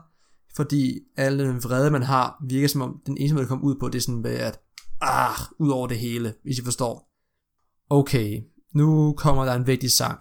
fordi 0.58 1.00
alle 1.16 1.44
den 1.44 1.64
vrede, 1.64 1.90
man 1.90 2.02
har, 2.02 2.44
virker 2.48 2.68
som 2.68 2.80
om, 2.80 3.00
den 3.06 3.16
eneste 3.18 3.34
måde, 3.34 3.42
det 3.42 3.48
kommer 3.48 3.66
ud 3.66 3.76
på, 3.80 3.88
det 3.88 3.98
er 3.98 4.02
sådan 4.02 4.22
med 4.22 4.34
at, 4.34 4.60
ah, 5.00 5.38
ud 5.58 5.70
over 5.70 5.86
det 5.86 5.98
hele, 5.98 6.34
hvis 6.42 6.58
I 6.58 6.64
forstår. 6.64 7.10
Okay, 7.90 8.40
nu 8.74 9.14
kommer 9.16 9.44
der 9.44 9.54
en 9.54 9.66
vigtig 9.66 9.90
sang. 9.90 10.20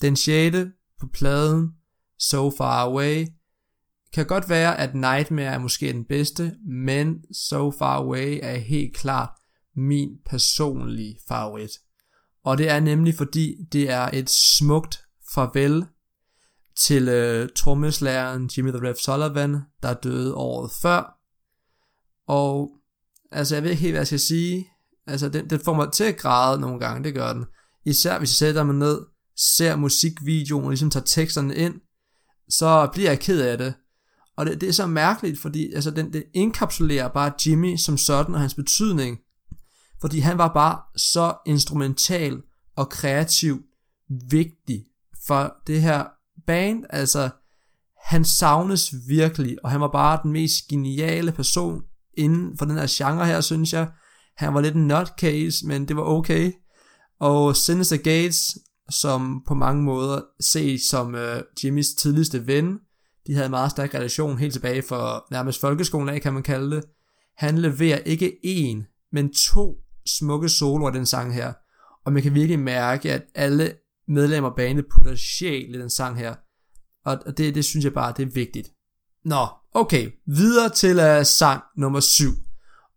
Den 0.00 0.16
sjette 0.16 0.72
på 1.00 1.06
pladen, 1.06 1.70
So 2.18 2.50
Far 2.50 2.84
Away, 2.84 3.26
kan 4.12 4.26
godt 4.26 4.48
være, 4.48 4.78
at 4.78 4.94
Nightmare 4.94 5.54
er 5.54 5.58
måske 5.58 5.92
den 5.92 6.04
bedste, 6.04 6.54
men 6.66 7.34
So 7.34 7.70
Far 7.70 7.96
Away 7.96 8.38
er 8.42 8.56
helt 8.56 8.96
klart 8.96 9.30
min 9.76 10.10
personlige 10.26 11.16
favorit. 11.28 11.70
Og 12.44 12.58
det 12.58 12.68
er 12.68 12.80
nemlig 12.80 13.14
fordi, 13.14 13.56
det 13.72 13.90
er 13.90 14.10
et 14.12 14.30
smukt 14.30 15.04
farvel 15.34 15.86
til 16.80 17.08
øh, 17.08 17.48
trommeslæren 17.56 18.50
Jimmy 18.56 18.70
the 18.70 18.88
Rev 18.88 18.94
Sullivan, 18.94 19.56
der 19.82 19.94
døde 19.94 20.34
året 20.34 20.70
før. 20.82 21.18
Og 22.26 22.70
altså, 23.32 23.54
jeg 23.54 23.62
ved 23.62 23.70
ikke 23.70 23.82
helt, 23.82 23.92
hvad 23.92 24.00
jeg 24.00 24.06
skal 24.06 24.20
sige. 24.20 24.66
Altså, 25.06 25.28
den, 25.28 25.50
den 25.50 25.60
får 25.60 25.74
mig 25.74 25.92
til 25.92 26.04
at 26.04 26.16
græde 26.16 26.60
nogle 26.60 26.80
gange, 26.80 27.04
det 27.04 27.14
gør 27.14 27.32
den. 27.32 27.44
Især 27.84 28.18
hvis 28.18 28.30
jeg 28.30 28.48
sætter 28.48 28.64
mig 28.64 28.74
ned, 28.74 29.00
ser 29.36 29.76
musikvideoen 29.76 30.64
og 30.64 30.70
ligesom 30.70 30.90
tager 30.90 31.04
teksterne 31.04 31.56
ind, 31.56 31.74
så 32.48 32.88
bliver 32.92 33.10
jeg 33.10 33.20
ked 33.20 33.40
af 33.40 33.58
det. 33.58 33.74
Og 34.36 34.46
det, 34.46 34.60
det 34.60 34.68
er 34.68 34.72
så 34.72 34.86
mærkeligt, 34.86 35.40
fordi 35.40 35.72
altså, 35.72 35.90
den, 35.90 36.12
det 36.12 36.24
inkapsulerer 36.34 37.08
bare 37.08 37.32
Jimmy 37.46 37.76
som 37.76 37.98
sådan 37.98 38.34
og 38.34 38.40
hans 38.40 38.54
betydning 38.54 39.18
fordi 40.00 40.18
han 40.18 40.38
var 40.38 40.52
bare 40.52 40.80
så 40.96 41.34
instrumental 41.46 42.42
og 42.76 42.88
kreativ 42.88 43.62
vigtig 44.30 44.86
for 45.26 45.56
det 45.66 45.82
her 45.82 46.04
band, 46.46 46.84
altså 46.90 47.30
han 48.02 48.24
savnes 48.24 48.94
virkelig, 49.08 49.56
og 49.64 49.70
han 49.70 49.80
var 49.80 49.88
bare 49.88 50.20
den 50.22 50.32
mest 50.32 50.68
geniale 50.68 51.32
person 51.32 51.82
inden 52.14 52.58
for 52.58 52.64
den 52.64 52.76
her 52.76 52.86
genre 52.88 53.26
her, 53.26 53.40
synes 53.40 53.72
jeg. 53.72 53.88
Han 54.36 54.54
var 54.54 54.60
lidt 54.60 54.74
en 54.74 54.88
nutcase, 54.88 55.66
men 55.66 55.88
det 55.88 55.96
var 55.96 56.02
okay. 56.02 56.52
Og 57.20 57.56
Sinister 57.56 57.96
Gates, 57.96 58.58
som 58.90 59.42
på 59.46 59.54
mange 59.54 59.82
måder 59.82 60.20
ses 60.40 60.82
som 60.82 61.14
øh, 61.14 61.42
Jimmys 61.64 61.94
tidligste 61.94 62.46
ven, 62.46 62.78
de 63.26 63.34
havde 63.34 63.46
en 63.46 63.50
meget 63.50 63.70
stærk 63.70 63.94
relation 63.94 64.38
helt 64.38 64.52
tilbage 64.52 64.82
for 64.82 65.26
nærmest 65.30 65.60
folkeskolen 65.60 66.08
af, 66.08 66.20
kan 66.20 66.32
man 66.32 66.42
kalde 66.42 66.76
det. 66.76 66.84
Han 67.36 67.58
leverer 67.58 67.98
ikke 67.98 68.36
én, 68.44 69.08
men 69.12 69.32
to 69.32 69.76
smukke 70.06 70.48
soloer 70.48 70.90
den 70.90 71.06
sang 71.06 71.34
her. 71.34 71.52
Og 72.04 72.12
man 72.12 72.22
kan 72.22 72.34
virkelig 72.34 72.58
mærke, 72.58 73.12
at 73.12 73.22
alle 73.34 73.72
medlemmer 74.10 74.50
af 74.50 74.56
bandet 74.56 74.84
putter 74.94 75.14
sjæl 75.16 75.74
i 75.74 75.78
den 75.78 75.90
sang 75.90 76.18
her. 76.18 76.34
Og 77.04 77.38
det, 77.38 77.54
det 77.54 77.64
synes 77.64 77.84
jeg 77.84 77.92
bare, 77.92 78.14
det 78.16 78.22
er 78.22 78.30
vigtigt. 78.34 78.68
Nå, 79.24 79.46
okay. 79.74 80.10
Videre 80.26 80.68
til 80.68 81.18
uh, 81.18 81.26
sang 81.26 81.62
nummer 81.76 82.00
7. 82.00 82.30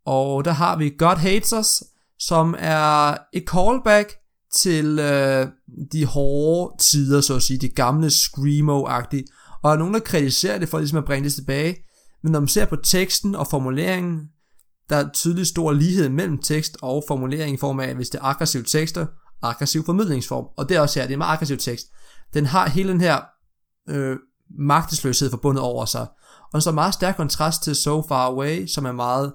Og 0.06 0.46
der 0.46 0.52
har 0.52 0.78
vi 0.78 0.90
God 0.98 1.16
Hates 1.16 1.54
Us, 1.54 1.84
som 2.20 2.56
er 2.58 3.18
et 3.34 3.44
callback 3.50 4.16
til 4.54 5.00
uh, 5.00 5.48
de 5.92 6.06
hårde 6.06 6.84
tider, 6.84 7.22
så 7.22 7.36
at 7.36 7.44
sige, 7.44 7.58
de 7.58 7.70
gamle 7.70 8.08
screamo-agtige. 8.08 9.24
Og 9.62 9.70
der 9.70 9.74
er 9.74 9.78
nogen, 9.78 9.94
der 9.94 10.00
kritiserer 10.00 10.58
det 10.58 10.70
for 10.70 10.80
ligesom 10.80 10.98
at 10.98 11.06
bringe 11.06 11.26
det 11.26 11.34
tilbage. 11.34 11.76
Men 12.24 12.32
når 12.32 12.40
man 12.40 12.48
ser 12.48 12.66
på 12.66 12.76
teksten 12.76 13.36
og 13.36 13.48
formuleringen, 13.48 14.30
der 14.90 14.96
er 14.96 15.10
tydelig 15.14 15.48
stor 15.48 15.72
lighed 15.72 16.10
mellem 16.10 16.38
tekst 16.38 16.78
og 16.82 17.04
formulering 17.08 17.54
i 17.54 17.60
form 17.60 17.80
af, 17.80 17.96
hvis 17.96 18.10
det 18.10 18.20
er 18.20 18.24
aggressive 18.24 18.64
tekster, 18.64 19.06
aggressiv 19.44 19.86
formidlingsform. 19.86 20.46
Og 20.58 20.70
det 20.70 20.78
er 20.78 20.82
også 20.82 21.00
her, 21.00 21.08
det 21.08 21.14
er 21.14 21.16
en 21.16 21.20
meget 21.20 21.34
aggressiv 21.34 21.58
tekst. 21.58 21.88
Den 22.34 22.46
har 22.46 22.70
hele 22.70 22.90
den 22.90 23.02
her 23.02 23.22
øh, 23.90 24.18
magtesløshed 24.60 25.30
forbundet 25.30 25.64
over 25.64 25.86
sig. 25.86 26.08
Og 26.54 26.64
så 26.64 26.72
meget 26.72 26.94
stærk 26.94 27.16
kontrast 27.16 27.64
til 27.64 27.76
So 27.76 28.08
Far 28.08 28.26
Away, 28.26 28.68
som 28.68 28.86
er 28.86 28.92
meget 28.92 29.34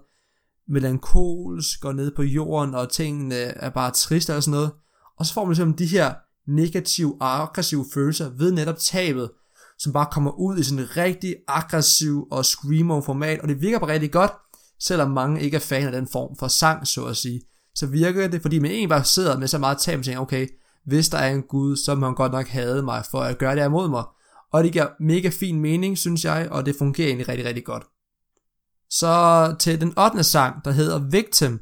melankolsk, 0.69 1.81
går 1.81 1.93
ned 1.93 2.13
på 2.17 2.23
jorden, 2.23 2.75
og 2.75 2.89
tingene 2.89 3.35
er 3.35 3.71
bare 3.71 3.91
triste 3.91 4.37
og 4.37 4.43
sådan 4.43 4.57
noget. 4.57 4.71
Og 5.19 5.27
så 5.27 5.35
får 5.35 5.45
man 5.45 5.51
ligesom 5.51 5.75
de 5.75 5.87
her 5.87 6.15
negative 6.49 7.17
og 7.21 7.43
aggressive 7.43 7.87
følelser 7.95 8.31
ved 8.39 8.53
netop 8.53 8.79
tabet, 8.79 9.31
som 9.79 9.93
bare 9.93 10.07
kommer 10.13 10.31
ud 10.31 10.59
i 10.59 10.63
sådan 10.63 10.79
en 10.79 10.97
rigtig 10.97 11.37
aggressiv 11.49 12.27
og 12.31 12.45
screamo 12.45 13.01
format, 13.01 13.41
og 13.41 13.49
det 13.49 13.61
virker 13.61 13.79
bare 13.79 13.93
rigtig 13.93 14.13
godt, 14.13 14.33
selvom 14.81 15.11
mange 15.11 15.43
ikke 15.43 15.55
er 15.55 15.61
fan 15.61 15.87
af 15.87 15.93
den 15.93 16.09
form 16.13 16.37
for 16.39 16.49
sang, 16.49 16.87
så 16.87 17.05
at 17.05 17.17
sige. 17.17 17.41
Så 17.79 17.87
virker 17.87 18.29
det, 18.29 18.43
fordi 18.43 18.59
man 18.59 18.71
egentlig 18.71 18.89
bare 18.89 19.05
sidder 19.05 19.39
med 19.39 19.49
så 19.49 19.59
meget 19.59 19.79
tab, 19.79 19.99
og 19.99 20.05
tænker, 20.05 20.21
okay, 20.21 20.49
hvis 20.87 21.09
der 21.09 21.19
er 21.19 21.35
en 21.35 21.43
Gud, 21.43 21.77
så 21.77 21.95
må 21.95 22.07
han 22.07 22.15
godt 22.15 22.33
nok 22.33 22.47
have 22.47 22.83
mig 22.83 23.05
for 23.11 23.21
at 23.21 23.39
gøre 23.39 23.57
det 23.57 23.65
imod 23.65 23.89
mig. 23.89 24.05
Og 24.53 24.65
det 24.65 24.73
giver 24.73 24.87
mega 25.01 25.29
fin 25.29 25.61
mening, 25.61 25.99
synes 25.99 26.25
jeg, 26.25 26.49
og 26.51 26.67
det 26.67 26.77
fungerer 26.79 27.09
egentlig 27.09 27.29
rigtig, 27.29 27.47
rigtig 27.47 27.65
godt. 27.65 27.85
Så 28.91 29.55
til 29.59 29.81
den 29.81 29.99
8. 29.99 30.25
sang, 30.25 30.65
der 30.65 30.71
hedder 30.71 30.99
Victim. 31.11 31.61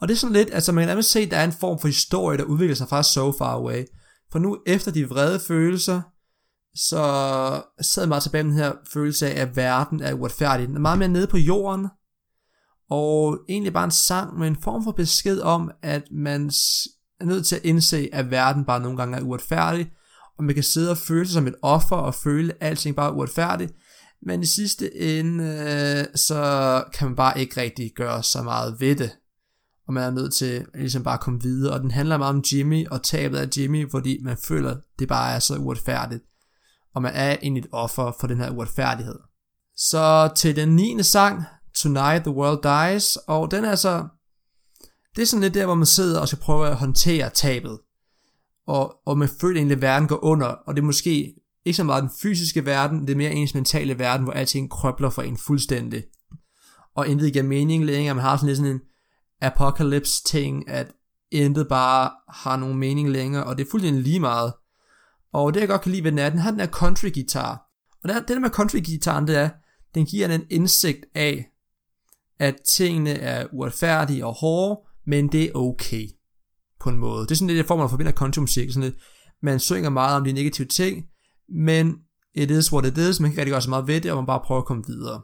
Og 0.00 0.08
det 0.08 0.14
er 0.14 0.18
sådan 0.18 0.36
lidt, 0.36 0.48
altså 0.52 0.72
man 0.72 0.88
kan 0.88 1.02
se, 1.02 1.20
at 1.20 1.30
der 1.30 1.36
er 1.36 1.44
en 1.44 1.52
form 1.52 1.78
for 1.80 1.88
historie, 1.88 2.38
der 2.38 2.44
udvikler 2.44 2.76
sig 2.76 2.88
fra 2.88 3.02
So 3.02 3.32
Far 3.38 3.52
Away. 3.52 3.84
For 4.32 4.38
nu 4.38 4.58
efter 4.66 4.90
de 4.90 5.08
vrede 5.08 5.40
følelser, 5.40 6.00
så 6.74 7.62
sidder 7.80 8.08
meget 8.08 8.22
tilbage 8.22 8.44
med 8.44 8.52
den 8.52 8.60
her 8.60 8.72
følelse 8.92 9.30
af, 9.30 9.42
at 9.42 9.56
verden 9.56 10.02
er 10.02 10.14
uretfærdig. 10.14 10.68
Den 10.68 10.76
er 10.76 10.80
meget 10.80 10.98
mere 10.98 11.08
nede 11.08 11.26
på 11.26 11.36
jorden, 11.36 11.88
og 12.90 13.38
egentlig 13.48 13.72
bare 13.72 13.84
en 13.84 13.90
sang 13.90 14.38
med 14.38 14.48
en 14.48 14.56
form 14.62 14.84
for 14.84 14.92
besked 14.92 15.40
om, 15.40 15.70
at 15.82 16.02
man 16.10 16.46
er 17.20 17.24
nødt 17.24 17.46
til 17.46 17.56
at 17.56 17.64
indse, 17.64 18.08
at 18.12 18.30
verden 18.30 18.64
bare 18.64 18.80
nogle 18.80 18.96
gange 18.96 19.16
er 19.16 19.22
uretfærdig, 19.22 19.90
og 20.38 20.44
man 20.44 20.54
kan 20.54 20.64
sidde 20.64 20.90
og 20.90 20.98
føle 20.98 21.26
sig 21.26 21.34
som 21.34 21.46
et 21.46 21.54
offer, 21.62 21.96
og 21.96 22.14
føle, 22.14 22.52
at 22.52 22.68
alting 22.68 22.96
bare 22.96 23.10
er 23.10 23.14
uretfærdigt, 23.14 23.72
men 24.22 24.42
i 24.42 24.46
sidste 24.46 24.96
ende, 24.96 25.44
øh, 25.44 26.06
så 26.14 26.84
kan 26.94 27.06
man 27.06 27.16
bare 27.16 27.40
ikke 27.40 27.60
rigtig 27.60 27.92
gøre 27.96 28.22
så 28.22 28.42
meget 28.42 28.80
ved 28.80 28.96
det. 28.96 29.10
Og 29.88 29.94
man 29.94 30.02
er 30.02 30.10
nødt 30.10 30.34
til 30.34 30.66
ligesom 30.74 31.02
bare 31.02 31.14
at 31.14 31.20
komme 31.20 31.42
videre, 31.42 31.74
og 31.74 31.80
den 31.80 31.90
handler 31.90 32.18
meget 32.18 32.34
om 32.34 32.44
Jimmy 32.52 32.86
og 32.88 33.02
tabet 33.02 33.38
af 33.38 33.48
Jimmy, 33.56 33.90
fordi 33.90 34.18
man 34.22 34.36
føler, 34.44 34.70
at 34.70 34.78
det 34.98 35.08
bare 35.08 35.34
er 35.34 35.38
så 35.38 35.56
uretfærdigt 35.56 36.22
og 36.94 37.02
man 37.02 37.12
er 37.14 37.36
egentlig 37.42 37.60
et 37.60 37.70
offer 37.72 38.12
for 38.20 38.26
den 38.26 38.38
her 38.38 38.50
uretfærdighed. 38.50 39.18
Så 39.76 40.30
til 40.36 40.56
den 40.56 40.76
9. 40.76 41.02
sang, 41.02 41.44
Tonight 41.82 42.24
the 42.24 42.34
World 42.34 42.62
Dies, 42.62 43.16
og 43.16 43.50
den 43.50 43.64
er 43.64 43.74
så, 43.74 44.08
det 45.16 45.22
er 45.22 45.26
sådan 45.26 45.42
lidt 45.42 45.54
der, 45.54 45.66
hvor 45.66 45.74
man 45.74 45.86
sidder 45.86 46.20
og 46.20 46.28
skal 46.28 46.38
prøve 46.38 46.68
at 46.68 46.76
håndtere 46.76 47.30
tabet, 47.30 47.78
og, 48.66 48.94
og 49.06 49.18
man 49.18 49.28
føler 49.40 49.56
egentlig, 49.56 49.76
at 49.76 49.82
verden 49.82 50.08
går 50.08 50.24
under, 50.24 50.46
og 50.46 50.74
det 50.76 50.82
er 50.82 50.86
måske 50.86 51.34
ikke 51.64 51.76
så 51.76 51.84
meget 51.84 52.02
den 52.02 52.10
fysiske 52.22 52.66
verden, 52.66 53.00
det 53.00 53.10
er 53.10 53.16
mere 53.16 53.32
ens 53.32 53.54
mentale 53.54 53.98
verden, 53.98 54.24
hvor 54.24 54.32
alting 54.32 54.70
krøbler 54.70 55.10
for 55.10 55.22
en 55.22 55.36
fuldstændig, 55.36 56.04
og 56.96 57.08
intet 57.08 57.32
giver 57.32 57.44
mening 57.44 57.84
længere, 57.84 58.14
man 58.14 58.24
har 58.24 58.36
sådan 58.36 58.46
lidt 58.46 58.58
sådan 58.58 58.72
en 58.72 58.80
apocalypse 59.40 60.24
ting, 60.24 60.68
at 60.68 60.92
intet 61.32 61.68
bare 61.68 62.10
har 62.28 62.56
nogen 62.56 62.78
mening 62.78 63.10
længere, 63.10 63.44
og 63.44 63.58
det 63.58 63.66
er 63.66 63.70
fuldstændig 63.70 64.02
lige 64.02 64.20
meget, 64.20 64.52
og 65.32 65.54
det 65.54 65.60
jeg 65.60 65.68
godt 65.68 65.82
kan 65.82 65.92
lide 65.92 66.04
ved 66.04 66.10
den 66.10 66.18
er, 66.18 66.30
den 66.30 66.38
har 66.38 66.50
den 66.50 66.60
her 66.60 66.66
country 66.66 67.12
guitar. 67.14 67.66
Og 68.02 68.08
det, 68.08 68.16
det 68.16 68.28
der 68.28 68.38
med 68.38 68.50
country 68.50 68.84
guitaren, 68.84 69.26
det 69.26 69.36
er, 69.36 69.50
den 69.94 70.06
giver 70.06 70.28
en 70.28 70.46
indsigt 70.50 71.04
af, 71.14 71.49
at 72.40 72.54
tingene 72.68 73.10
er 73.10 73.46
uretfærdige 73.52 74.26
og 74.26 74.34
hårde, 74.34 74.80
men 75.06 75.28
det 75.32 75.44
er 75.44 75.54
okay 75.54 76.06
på 76.80 76.90
en 76.90 76.96
måde. 76.96 77.22
Det 77.22 77.30
er 77.30 77.34
sådan 77.34 77.46
lidt, 77.46 77.56
jeg 77.56 77.66
får, 77.66 77.76
man 77.76 77.90
forbinder 77.90 78.12
countrymusik. 78.12 78.70
Sådan 78.70 78.82
lidt, 78.82 78.94
man 79.42 79.58
synger 79.58 79.90
meget 79.90 80.16
om 80.16 80.24
de 80.24 80.32
negative 80.32 80.68
ting, 80.68 81.04
men 81.48 81.94
it 82.34 82.50
is 82.50 82.72
what 82.72 82.86
it 82.86 82.98
is, 82.98 83.20
man 83.20 83.30
kan 83.30 83.32
ikke 83.32 83.40
rigtig 83.40 83.52
gøre 83.52 83.62
så 83.62 83.70
meget 83.70 83.86
ved 83.86 84.00
det, 84.00 84.10
og 84.10 84.16
man 84.16 84.26
bare 84.26 84.40
prøver 84.44 84.60
at 84.60 84.66
komme 84.66 84.84
videre. 84.86 85.20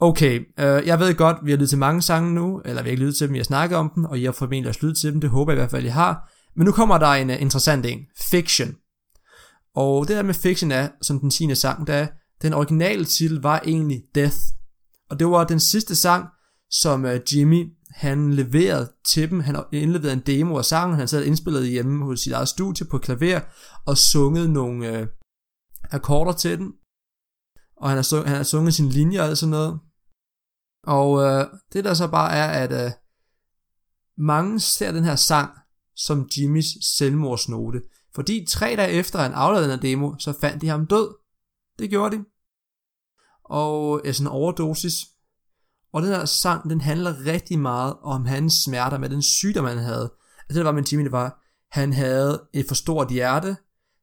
Okay, 0.00 0.40
øh, 0.58 0.86
jeg 0.86 0.98
ved 1.00 1.14
godt, 1.14 1.36
vi 1.44 1.50
har 1.50 1.56
lyttet 1.56 1.68
til 1.68 1.78
mange 1.78 2.02
sange 2.02 2.34
nu, 2.34 2.62
eller 2.64 2.82
vi 2.82 2.88
har 2.88 2.90
ikke 2.90 3.02
lyttet 3.02 3.16
til 3.16 3.28
dem, 3.28 3.36
jeg 3.36 3.44
snakker 3.44 3.76
om 3.76 3.90
dem, 3.94 4.04
og 4.04 4.18
I 4.18 4.24
har 4.24 4.32
formentlig 4.32 4.68
også 4.68 4.80
lyttet 4.82 4.98
til 4.98 5.12
dem, 5.12 5.20
det 5.20 5.30
håber 5.30 5.52
jeg 5.52 5.56
i 5.56 5.60
hvert 5.60 5.70
fald, 5.70 5.84
I 5.84 5.88
har. 5.88 6.30
Men 6.56 6.64
nu 6.64 6.72
kommer 6.72 6.98
der 6.98 7.06
en 7.06 7.30
uh, 7.30 7.42
interessant 7.42 7.86
en, 7.86 7.98
Fiction. 8.20 8.74
Og 9.74 10.08
det 10.08 10.16
der 10.16 10.22
med 10.22 10.34
Fiction 10.34 10.72
er, 10.72 10.88
som 11.02 11.20
den 11.20 11.30
10. 11.30 11.54
sang, 11.54 11.86
der 11.86 12.06
den 12.42 12.52
originale 12.52 13.04
titel 13.04 13.40
var 13.42 13.62
egentlig 13.66 14.02
Death. 14.14 14.36
Og 15.10 15.18
det 15.18 15.26
var 15.26 15.44
den 15.44 15.60
sidste 15.60 15.94
sang, 15.96 16.26
som 16.70 17.04
øh, 17.04 17.20
Jimmy 17.32 17.72
han 17.90 18.32
leverede 18.34 18.92
til 19.04 19.30
dem. 19.30 19.40
Han 19.40 19.64
indleverede 19.72 20.12
en 20.12 20.22
demo 20.26 20.58
af 20.58 20.64
sangen, 20.64 20.98
han 20.98 21.08
sad 21.08 21.24
indspillet 21.24 21.68
hjemme 21.68 22.04
hos 22.04 22.20
sit 22.20 22.32
eget 22.32 22.48
studie 22.48 22.86
på 22.86 22.98
klaver, 22.98 23.40
og 23.86 23.98
sunget 23.98 24.50
nogle 24.50 24.98
øh, 24.98 25.06
akkorder 25.90 26.32
til 26.32 26.58
den. 26.58 26.72
Og 27.76 27.88
han 27.88 27.98
har, 27.98 28.02
sunget, 28.02 28.28
han 28.28 28.36
har 28.36 28.44
sunget 28.44 28.74
sin 28.74 28.88
linje 28.88 29.30
og 29.30 29.36
sådan 29.36 29.50
noget. 29.50 29.80
Og 30.86 31.22
øh, 31.22 31.46
det 31.72 31.84
der 31.84 31.94
så 31.94 32.08
bare 32.08 32.32
er, 32.32 32.64
at 32.64 32.84
øh, 32.86 32.92
mange 34.18 34.60
ser 34.60 34.92
den 34.92 35.04
her 35.04 35.16
sang 35.16 35.50
som 35.96 36.28
Jimmys 36.36 36.96
selvmordsnote. 36.96 37.82
Fordi 38.14 38.46
tre 38.48 38.76
dage 38.76 38.92
efter 38.92 39.18
han 39.18 39.32
aflavede 39.32 39.72
den 39.72 39.82
demo, 39.82 40.18
så 40.18 40.32
fandt 40.40 40.62
de 40.62 40.68
ham 40.68 40.86
død. 40.86 41.14
Det 41.78 41.90
gjorde 41.90 42.16
de. 42.16 42.24
Og 43.44 44.00
ja, 44.04 44.12
sådan 44.12 44.26
en 44.26 44.32
overdosis. 44.32 45.06
Og 45.92 46.02
den 46.02 46.10
her 46.10 46.24
sang, 46.24 46.70
den 46.70 46.80
handler 46.80 47.26
rigtig 47.26 47.58
meget 47.58 47.94
om 48.02 48.26
hans 48.26 48.54
smerter 48.54 48.98
med 48.98 49.08
den 49.08 49.22
sygdom, 49.22 49.64
han 49.64 49.78
havde. 49.78 50.12
Altså 50.48 50.58
det 50.58 50.64
var 50.64 50.72
med 50.72 50.84
Jimmy, 50.92 51.04
det 51.04 51.12
var, 51.12 51.42
han 51.70 51.92
havde 51.92 52.42
et 52.52 52.64
for 52.68 52.74
stort 52.74 53.10
hjerte, 53.10 53.56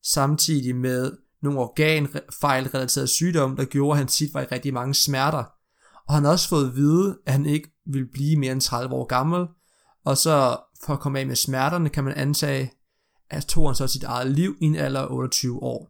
samtidig 0.04 0.76
med 0.76 1.12
nogle 1.41 1.60
organfejlrelaterede 1.60 3.08
sygdomme, 3.08 3.58
der 3.58 3.65
gjorde, 3.65 3.91
at 3.91 3.97
han 3.97 4.08
tit 4.08 4.34
var 4.34 4.41
i 4.41 4.45
rigtig 4.45 4.73
mange 4.73 4.93
smerter. 4.93 5.43
Og 6.08 6.13
han 6.13 6.23
har 6.23 6.32
også 6.32 6.50
fået 6.50 6.67
at 6.67 6.76
vide, 6.76 7.17
at 7.26 7.34
han 7.34 7.45
ikke 7.45 7.69
ville 7.86 8.08
blive 8.13 8.39
mere 8.39 8.52
end 8.52 8.62
30 8.62 8.95
år 8.95 9.06
gammel. 9.06 9.47
Og 10.06 10.17
så 10.17 10.58
for 10.86 10.93
at 10.93 11.00
komme 11.00 11.19
af 11.19 11.28
med 11.28 11.36
smerterne, 11.36 11.89
kan 11.89 12.04
man 12.04 12.13
antage, 12.13 12.71
at 13.30 13.45
tog 13.45 13.67
han 13.67 13.76
så 13.76 13.88
sit 13.88 14.04
eget 14.04 14.32
liv 14.32 14.56
i 14.62 14.65
en 14.65 14.76
alder 14.76 15.02
af 15.02 15.08
28 15.10 15.63
år. 15.63 15.89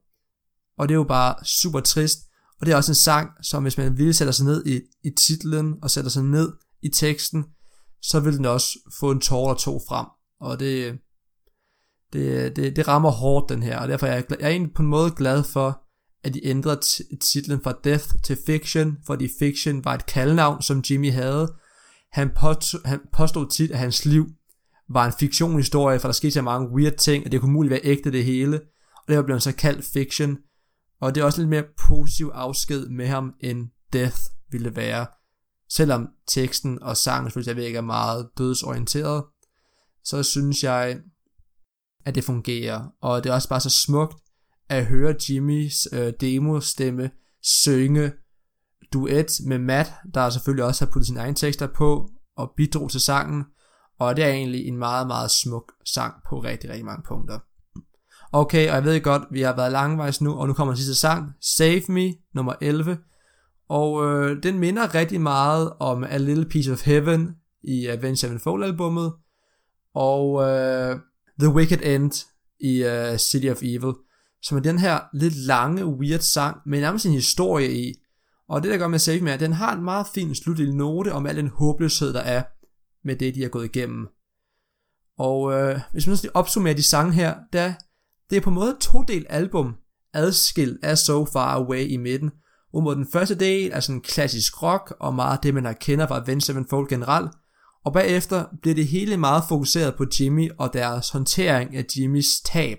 Og 0.77 0.89
det 0.89 0.93
er 0.93 0.97
jo 0.97 1.03
bare 1.03 1.45
super 1.45 1.79
trist, 1.79 2.19
og 2.59 2.65
det 2.65 2.71
er 2.71 2.75
også 2.75 2.91
en 2.91 2.95
sang, 2.95 3.29
som 3.41 3.63
hvis 3.63 3.77
man 3.77 3.97
vil 3.97 4.13
sætte 4.13 4.33
sig 4.33 4.45
ned 4.45 4.65
i, 4.65 4.81
i 5.03 5.09
titlen 5.17 5.75
og 5.81 5.91
sætter 5.91 6.11
sig 6.11 6.23
ned 6.23 6.53
i 6.83 6.89
teksten, 6.89 7.45
så 8.01 8.19
vil 8.19 8.37
den 8.37 8.45
også 8.45 8.79
få 8.99 9.11
en 9.11 9.19
tårer 9.19 9.49
eller 9.49 9.59
to 9.59 9.79
frem. 9.87 10.05
Og 10.41 10.59
det, 10.59 10.99
det, 12.13 12.55
det, 12.55 12.75
det 12.75 12.87
rammer 12.87 13.11
hårdt 13.11 13.49
den 13.49 13.63
her, 13.63 13.79
og 13.79 13.87
derfor 13.87 14.07
er 14.07 14.13
jeg, 14.13 14.23
jeg 14.29 14.37
er 14.39 14.49
egentlig 14.49 14.73
på 14.73 14.81
en 14.81 14.87
måde 14.87 15.11
glad 15.11 15.43
for, 15.43 15.83
at 16.23 16.33
de 16.33 16.45
ændrede 16.45 16.79
titlen 17.21 17.61
fra 17.63 17.73
Death 17.83 18.07
til 18.23 18.37
Fiction, 18.45 18.97
fordi 19.05 19.29
Fiction 19.39 19.85
var 19.85 19.93
et 19.93 20.05
kaldnavn, 20.05 20.61
som 20.61 20.83
Jimmy 20.89 21.11
havde. 21.11 21.53
Han, 22.11 22.29
påstod, 22.35 22.79
han 22.85 22.99
påstod 23.13 23.49
tit, 23.49 23.71
at 23.71 23.77
hans 23.77 24.05
liv 24.05 24.25
var 24.89 25.05
en 25.05 25.13
fiktionhistorie, 25.19 25.99
for 25.99 26.07
der 26.07 26.13
skete 26.13 26.31
så 26.31 26.41
mange 26.41 26.69
weird 26.69 26.97
ting, 26.97 27.25
og 27.25 27.31
det 27.31 27.41
kunne 27.41 27.53
muligt 27.53 27.71
være 27.71 27.81
ægte 27.83 28.11
det 28.11 28.25
hele, 28.25 28.61
og 28.95 29.07
det 29.07 29.17
var 29.17 29.23
blevet 29.23 29.43
så 29.43 29.55
kaldt 29.55 29.85
fiction, 29.85 30.37
og 31.01 31.15
det 31.15 31.21
er 31.21 31.25
også 31.25 31.41
lidt 31.41 31.49
mere 31.49 31.65
positiv 31.87 32.31
afsked 32.33 32.87
med 32.87 33.07
ham, 33.07 33.33
end 33.39 33.69
death 33.93 34.17
ville 34.51 34.75
være, 34.75 35.07
selvom 35.71 36.07
teksten 36.27 36.83
og 36.83 36.97
sangen 36.97 37.31
selvfølgelig 37.31 37.65
ikke 37.65 37.77
er 37.77 37.81
meget 37.81 38.29
dødsorienteret, 38.37 39.23
så 40.03 40.23
synes 40.23 40.63
jeg, 40.63 40.99
at 42.05 42.15
det 42.15 42.23
fungerer. 42.23 42.87
Og 43.01 43.23
det 43.23 43.29
er 43.29 43.33
også 43.33 43.49
bare 43.49 43.59
så 43.59 43.69
smukt 43.69 44.15
at 44.69 44.85
høre 44.85 45.15
Jimmys 45.29 45.87
øh, 45.93 46.13
demo-stemme 46.21 47.11
synge 47.43 48.11
duet 48.93 49.31
med 49.45 49.59
Matt, 49.59 49.91
der 50.13 50.29
selvfølgelig 50.29 50.65
også 50.65 50.85
har 50.85 50.91
puttet 50.91 51.07
sine 51.07 51.19
egne 51.19 51.35
tekster 51.35 51.67
på 51.67 52.09
og 52.37 52.53
bidrog 52.57 52.91
til 52.91 53.01
sangen. 53.01 53.43
Og 53.99 54.15
det 54.15 54.23
er 54.23 54.29
egentlig 54.29 54.65
en 54.65 54.77
meget, 54.77 55.07
meget 55.07 55.31
smuk 55.31 55.73
sang 55.85 56.13
på 56.29 56.39
rigtig, 56.39 56.69
rigtig 56.69 56.85
mange 56.85 57.03
punkter. 57.07 57.39
Okay, 58.31 58.69
og 58.69 58.75
jeg 58.75 58.83
ved 58.83 59.01
godt, 59.01 59.23
vi 59.31 59.41
har 59.41 59.55
været 59.55 59.71
langvejs 59.71 60.21
nu, 60.21 60.33
og 60.33 60.47
nu 60.47 60.53
kommer 60.53 60.73
den 60.73 60.77
sidste 60.77 60.95
sang, 60.95 61.31
Save 61.41 61.81
Me, 61.89 62.13
nummer 62.35 62.53
11. 62.61 62.97
Og 63.69 64.05
øh, 64.05 64.43
den 64.43 64.59
minder 64.59 64.95
rigtig 64.95 65.21
meget 65.21 65.73
om 65.79 66.03
A 66.03 66.17
Little 66.17 66.45
Piece 66.45 66.71
of 66.71 66.85
Heaven 66.85 67.35
i 67.63 67.85
Avenged 67.85 68.15
Sevenfold 68.15 68.63
albummet, 68.63 69.13
og 69.95 70.43
øh, 70.43 70.99
The 71.39 71.49
Wicked 71.49 71.79
End 71.83 72.25
i 72.59 72.83
øh, 72.83 73.17
City 73.17 73.47
of 73.47 73.63
Evil, 73.63 73.93
som 74.41 74.57
er 74.57 74.61
den 74.61 74.79
her 74.79 74.99
lidt 75.13 75.35
lange, 75.35 75.85
weird 75.85 76.19
sang, 76.19 76.57
med 76.65 76.81
nærmest 76.81 77.05
en 77.05 77.11
historie 77.11 77.71
i. 77.71 77.93
Og 78.49 78.63
det 78.63 78.71
der 78.71 78.77
gør 78.77 78.87
med 78.87 78.99
Save 78.99 79.21
Me, 79.21 79.29
er, 79.29 79.33
at 79.33 79.39
den 79.39 79.53
har 79.53 79.75
en 79.75 79.83
meget 79.83 80.07
fin 80.13 80.35
slutlig 80.35 80.73
note 80.73 81.13
om 81.13 81.25
al 81.25 81.35
den 81.35 81.47
håbløshed, 81.47 82.13
der 82.13 82.21
er 82.21 82.43
med 83.07 83.15
det, 83.15 83.35
de 83.35 83.41
har 83.41 83.49
gået 83.49 83.65
igennem. 83.65 84.07
Og 85.19 85.53
øh, 85.53 85.79
hvis 85.91 86.07
man 86.07 86.17
sådan 86.17 86.31
opsummerer 86.33 86.75
de 86.75 86.83
sange 86.83 87.13
her, 87.13 87.35
der, 87.53 87.73
det 88.29 88.35
er 88.35 88.41
på 88.41 88.49
en 88.49 88.55
måde 88.55 88.77
to 88.81 89.01
del 89.01 89.25
album, 89.29 89.75
adskilt 90.13 90.77
af 90.83 90.97
So 90.97 91.25
Far 91.25 91.55
Away 91.55 91.87
i 91.87 91.97
midten, 91.97 92.31
hvor 92.71 92.93
den 92.93 93.07
første 93.13 93.35
del 93.35 93.71
er 93.73 93.79
sådan 93.79 94.01
klassisk 94.01 94.63
rock, 94.63 94.95
og 94.99 95.15
meget 95.15 95.43
det, 95.43 95.53
man 95.53 95.65
har 95.65 95.73
kender 95.73 96.07
fra 96.07 96.17
Avenged 96.17 96.41
Sevenfold 96.41 96.89
generelt, 96.89 97.31
og 97.85 97.93
bagefter 97.93 98.45
bliver 98.61 98.75
det 98.75 98.87
hele 98.87 99.17
meget 99.17 99.43
fokuseret 99.49 99.95
på 99.95 100.05
Jimmy 100.19 100.49
og 100.57 100.73
deres 100.73 101.09
håndtering 101.09 101.75
af 101.75 101.85
Jimmys 101.97 102.41
tab, 102.41 102.77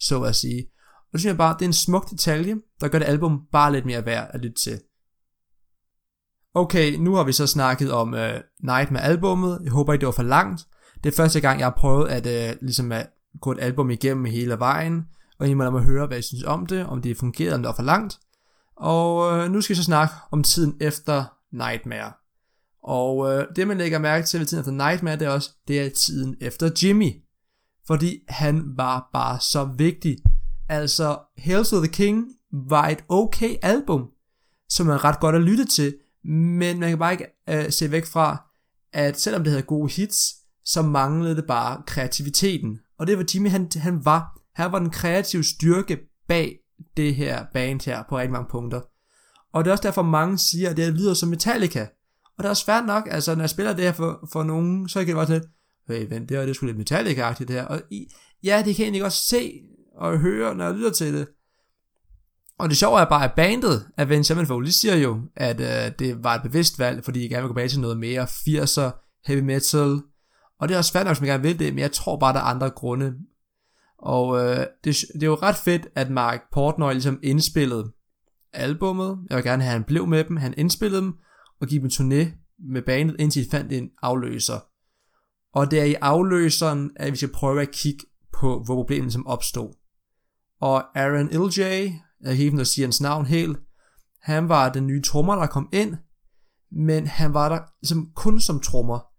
så 0.00 0.22
at 0.22 0.36
sige. 0.36 0.66
Og 0.96 1.12
det 1.12 1.20
synes 1.20 1.30
jeg 1.30 1.36
bare, 1.36 1.54
det 1.54 1.62
er 1.62 1.66
en 1.66 1.72
smuk 1.72 2.10
detalje, 2.10 2.56
der 2.80 2.88
gør 2.88 2.98
det 2.98 3.06
album 3.06 3.40
bare 3.52 3.72
lidt 3.72 3.86
mere 3.86 4.06
værd 4.06 4.30
at 4.32 4.40
lytte 4.40 4.62
til. 4.62 4.80
Okay, 6.54 6.96
nu 6.96 7.14
har 7.14 7.24
vi 7.24 7.32
så 7.32 7.46
snakket 7.46 7.92
om 7.92 8.14
øh, 8.14 8.34
uh, 8.34 8.40
Night 8.62 8.90
med 8.90 9.00
albummet. 9.00 9.60
Jeg 9.64 9.72
håber 9.72 9.92
ikke, 9.92 10.00
det 10.00 10.06
var 10.06 10.12
for 10.12 10.22
langt. 10.22 10.66
Det 11.04 11.12
er 11.12 11.16
første 11.16 11.40
gang, 11.40 11.58
jeg 11.58 11.66
har 11.66 11.74
prøvet 11.78 12.08
at, 12.08 12.50
uh, 12.50 12.56
ligesom 12.62 12.92
at 12.92 13.10
gå 13.40 13.52
et 13.52 13.60
album 13.60 13.90
igennem 13.90 14.24
hele 14.24 14.58
vejen. 14.58 15.04
Og 15.38 15.48
I 15.48 15.54
må 15.54 15.62
lade 15.62 15.72
mig 15.72 15.82
høre, 15.82 16.06
hvad 16.06 16.18
I 16.18 16.22
synes 16.22 16.44
om 16.44 16.66
det, 16.66 16.86
om 16.86 17.02
det 17.02 17.16
fungerede, 17.16 17.54
om 17.54 17.62
det 17.62 17.68
var 17.68 17.74
for 17.74 17.82
langt. 17.82 18.18
Og 18.76 19.38
øh, 19.38 19.50
nu 19.50 19.60
skal 19.60 19.74
vi 19.74 19.76
så 19.76 19.84
snakke 19.84 20.14
om 20.30 20.42
tiden 20.42 20.76
efter 20.80 21.24
Nightmare. 21.52 22.12
Og 22.82 23.32
øh, 23.32 23.46
det 23.56 23.68
man 23.68 23.78
lægger 23.78 23.98
mærke 23.98 24.26
til 24.26 24.40
ved 24.40 24.46
tiden 24.46 24.60
efter 24.60 24.72
Nightmare, 24.72 25.16
det 25.16 25.26
er 25.26 25.30
også, 25.30 25.50
det 25.68 25.80
er 25.80 25.88
tiden 25.88 26.36
efter 26.40 26.70
Jimmy. 26.82 27.10
Fordi 27.86 28.18
han 28.28 28.62
var 28.76 29.10
bare 29.12 29.40
så 29.40 29.64
vigtig. 29.78 30.16
Altså, 30.68 31.18
Hells 31.38 31.70
to 31.70 31.78
the 31.78 31.88
King 31.88 32.26
var 32.52 32.88
et 32.88 33.04
okay 33.08 33.56
album, 33.62 34.08
som 34.68 34.88
er 34.88 35.04
ret 35.04 35.20
godt 35.20 35.34
at 35.34 35.42
lytte 35.42 35.64
til, 35.64 35.94
men 36.24 36.80
man 36.80 36.88
kan 36.88 36.98
bare 36.98 37.12
ikke 37.12 37.26
øh, 37.48 37.72
se 37.72 37.90
væk 37.90 38.06
fra, 38.06 38.50
at 38.92 39.20
selvom 39.20 39.44
det 39.44 39.50
havde 39.50 39.62
gode 39.62 39.92
hits, 39.92 40.34
så 40.64 40.82
manglede 40.82 41.36
det 41.36 41.44
bare 41.46 41.82
kreativiteten. 41.86 42.78
Og 42.98 43.06
det 43.06 43.18
var 43.18 43.24
Jimmy, 43.34 43.48
han, 43.48 43.70
han 43.76 44.04
var. 44.04 44.40
Han 44.54 44.72
var 44.72 44.78
den 44.78 44.90
kreative 44.90 45.44
styrke 45.44 45.98
bag 46.28 46.58
det 46.96 47.14
her 47.14 47.44
band 47.52 47.86
her 47.86 48.02
på 48.08 48.18
rigtig 48.18 48.32
mange 48.32 48.48
punkter. 48.50 48.80
Og 49.52 49.64
det 49.64 49.70
er 49.70 49.72
også 49.72 49.82
derfor 49.82 50.02
mange 50.02 50.38
siger, 50.38 50.70
at 50.70 50.76
det 50.76 50.94
lyder 50.94 51.14
som 51.14 51.28
Metallica. 51.28 51.88
Og 52.24 52.38
det 52.38 52.44
er 52.44 52.50
også 52.50 52.64
svært 52.64 52.86
nok, 52.86 53.08
altså 53.10 53.34
når 53.34 53.42
jeg 53.42 53.50
spiller 53.50 53.72
det 53.72 53.84
her 53.84 53.92
for, 53.92 54.28
for 54.32 54.42
nogen, 54.42 54.88
så 54.88 54.98
kan 54.98 55.06
det 55.06 55.14
godt 55.14 55.28
sådan 55.28 55.48
hey 55.88 56.08
vent, 56.08 56.28
det 56.28 56.36
er, 56.36 56.46
det 56.46 56.56
sgu 56.56 56.66
lidt 56.66 56.78
Metallica-agtigt 56.78 57.48
det 57.48 57.56
her. 57.56 57.64
Og 57.64 57.82
i, 57.90 58.06
ja, 58.44 58.62
det 58.66 58.76
kan 58.76 58.82
jeg 58.82 58.86
egentlig 58.86 59.02
godt 59.02 59.12
se 59.12 59.60
og 59.96 60.18
høre, 60.18 60.54
når 60.54 60.64
jeg 60.64 60.74
lytter 60.74 60.90
til 60.90 61.14
det. 61.14 61.28
Og 62.58 62.68
det 62.68 62.76
sjove 62.76 63.00
er 63.00 63.04
bare, 63.04 63.24
at 63.24 63.34
bandet 63.36 63.86
af 63.96 64.02
Avenged 64.02 64.24
Sevenfold, 64.24 64.68
siger 64.68 64.96
jo, 64.96 65.20
at 65.36 65.60
øh, 65.60 65.92
det 65.98 66.24
var 66.24 66.34
et 66.34 66.42
bevidst 66.42 66.78
valg, 66.78 67.04
fordi 67.04 67.24
I 67.24 67.28
gerne 67.28 67.42
vil 67.42 67.48
gå 67.48 67.52
tilbage 67.52 67.68
til 67.68 67.80
noget 67.80 67.98
mere 67.98 68.22
80'er 68.24 69.20
heavy 69.26 69.40
metal. 69.40 70.00
Og 70.64 70.68
det 70.68 70.74
er 70.74 70.78
også 70.78 70.92
svært 70.92 71.06
nok, 71.06 71.10
hvis 71.16 71.20
man 71.20 71.30
gerne 71.30 71.42
vil 71.42 71.58
det, 71.58 71.74
men 71.74 71.78
jeg 71.78 71.92
tror 71.92 72.18
bare, 72.18 72.32
der 72.32 72.38
er 72.38 72.44
andre 72.44 72.70
grunde. 72.70 73.14
Og 73.98 74.38
øh, 74.38 74.66
det, 74.84 74.96
det 75.14 75.22
er 75.22 75.26
jo 75.26 75.34
ret 75.34 75.56
fedt, 75.56 75.86
at 75.94 76.10
Mark 76.10 76.40
Portnoy 76.52 76.92
ligesom 76.92 77.18
indspillede 77.22 77.92
albummet. 78.52 79.18
Jeg 79.30 79.36
vil 79.36 79.44
gerne 79.44 79.62
have, 79.62 79.70
at 79.70 79.78
han 79.78 79.84
blev 79.84 80.06
med 80.06 80.24
dem. 80.24 80.36
Han 80.36 80.54
indspillede 80.56 81.02
dem 81.02 81.14
og 81.60 81.66
gik 81.66 81.80
dem 81.80 81.90
turné 81.92 82.28
med 82.72 82.82
bandet, 82.82 83.16
indtil 83.18 83.44
de 83.44 83.50
fandt 83.50 83.72
en 83.72 83.90
afløser. 84.02 84.58
Og 85.54 85.70
det 85.70 85.80
er 85.80 85.84
i 85.84 85.94
afløseren, 85.94 86.90
at 86.96 87.12
vi 87.12 87.16
skal 87.16 87.32
prøve 87.32 87.62
at 87.62 87.70
kigge 87.70 88.04
på, 88.32 88.62
hvor 88.64 88.74
problemet 88.74 89.12
som 89.12 89.26
opstod. 89.26 89.74
Og 90.60 90.98
Aaron 90.98 91.28
LJ, 91.28 91.60
jeg 92.20 92.36
kan 92.36 92.38
ikke 92.38 92.64
sige 92.64 92.84
hans 92.84 93.00
navn 93.00 93.26
helt, 93.26 93.58
han 94.20 94.48
var 94.48 94.72
den 94.72 94.86
nye 94.86 95.02
trommer, 95.02 95.34
der 95.34 95.46
kom 95.46 95.68
ind, 95.72 95.96
men 96.72 97.06
han 97.06 97.34
var 97.34 97.48
der 97.48 97.58
ligesom 97.82 98.10
kun 98.14 98.40
som 98.40 98.60
trommer. 98.60 99.13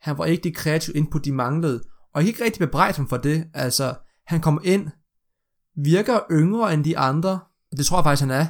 Han 0.00 0.18
var 0.18 0.24
ikke 0.24 0.42
det 0.42 0.56
kreative 0.56 0.96
input, 0.96 1.24
de 1.24 1.32
manglede. 1.32 1.82
Og 2.14 2.20
jeg 2.20 2.24
kan 2.24 2.28
ikke 2.28 2.44
rigtig 2.44 2.60
bebrejde 2.60 2.96
ham 2.96 3.08
for 3.08 3.16
det. 3.16 3.46
Altså, 3.54 3.94
han 4.26 4.40
kom 4.40 4.60
ind, 4.64 4.88
virker 5.76 6.20
yngre 6.30 6.74
end 6.74 6.84
de 6.84 6.98
andre. 6.98 7.40
Det 7.76 7.86
tror 7.86 7.98
jeg 7.98 8.04
faktisk, 8.04 8.20
han 8.20 8.30
er. 8.30 8.46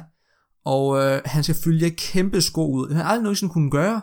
Og 0.65 0.97
øh, 0.97 1.21
han 1.25 1.43
skal 1.43 1.55
fylde 1.63 1.89
kæmpe 1.91 2.41
sko 2.41 2.71
ud. 2.71 2.87
Han 2.87 2.97
har 2.97 3.03
aldrig 3.03 3.23
nogensinde 3.23 3.53
kunne 3.53 3.71
gøre. 3.71 4.01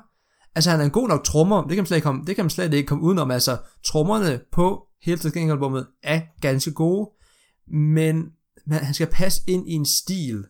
Altså, 0.54 0.70
han 0.70 0.80
er 0.80 0.84
en 0.84 0.90
god 0.90 1.08
nok 1.08 1.24
trommer. 1.24 1.62
Det 1.62 1.68
kan 1.68 1.76
man 1.76 1.86
slet 1.86 1.96
ikke 1.96 2.04
komme, 2.04 2.24
det 2.26 2.36
kan 2.36 2.44
man 2.44 2.50
slet 2.50 2.74
ikke 2.74 2.86
komme 2.86 3.04
udenom. 3.04 3.30
Altså, 3.30 3.58
trommerne 3.84 4.40
på 4.52 4.82
hele 5.02 5.18
til 5.18 5.38
albummet 5.38 5.86
er 6.02 6.20
ganske 6.40 6.72
gode. 6.72 7.10
Men 7.66 8.24
man, 8.66 8.84
han 8.84 8.94
skal 8.94 9.06
passe 9.12 9.42
ind 9.46 9.68
i 9.68 9.72
en 9.72 9.86
stil 9.86 10.44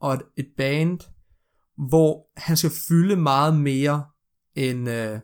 og 0.00 0.14
et, 0.14 0.22
et 0.36 0.46
band, 0.56 0.98
hvor 1.88 2.40
han 2.40 2.56
skal 2.56 2.70
fylde 2.88 3.16
meget 3.16 3.60
mere 3.60 4.04
end, 4.54 4.90
øh, 4.90 5.20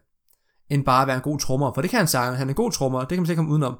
end 0.71 0.85
bare 0.85 1.03
at 1.03 1.07
være 1.07 1.17
en 1.17 1.23
god 1.23 1.39
trommer. 1.39 1.73
For 1.75 1.81
det 1.81 1.91
kan 1.91 1.99
han 1.99 2.09
sige, 2.09 2.23
han 2.23 2.49
er 2.49 2.53
en 2.53 2.55
god 2.55 2.73
trommer, 2.73 3.01
det 3.01 3.09
kan 3.09 3.19
man 3.19 3.27
slet 3.27 3.33
ikke 3.33 3.39
komme 3.39 3.53
udenom 3.53 3.79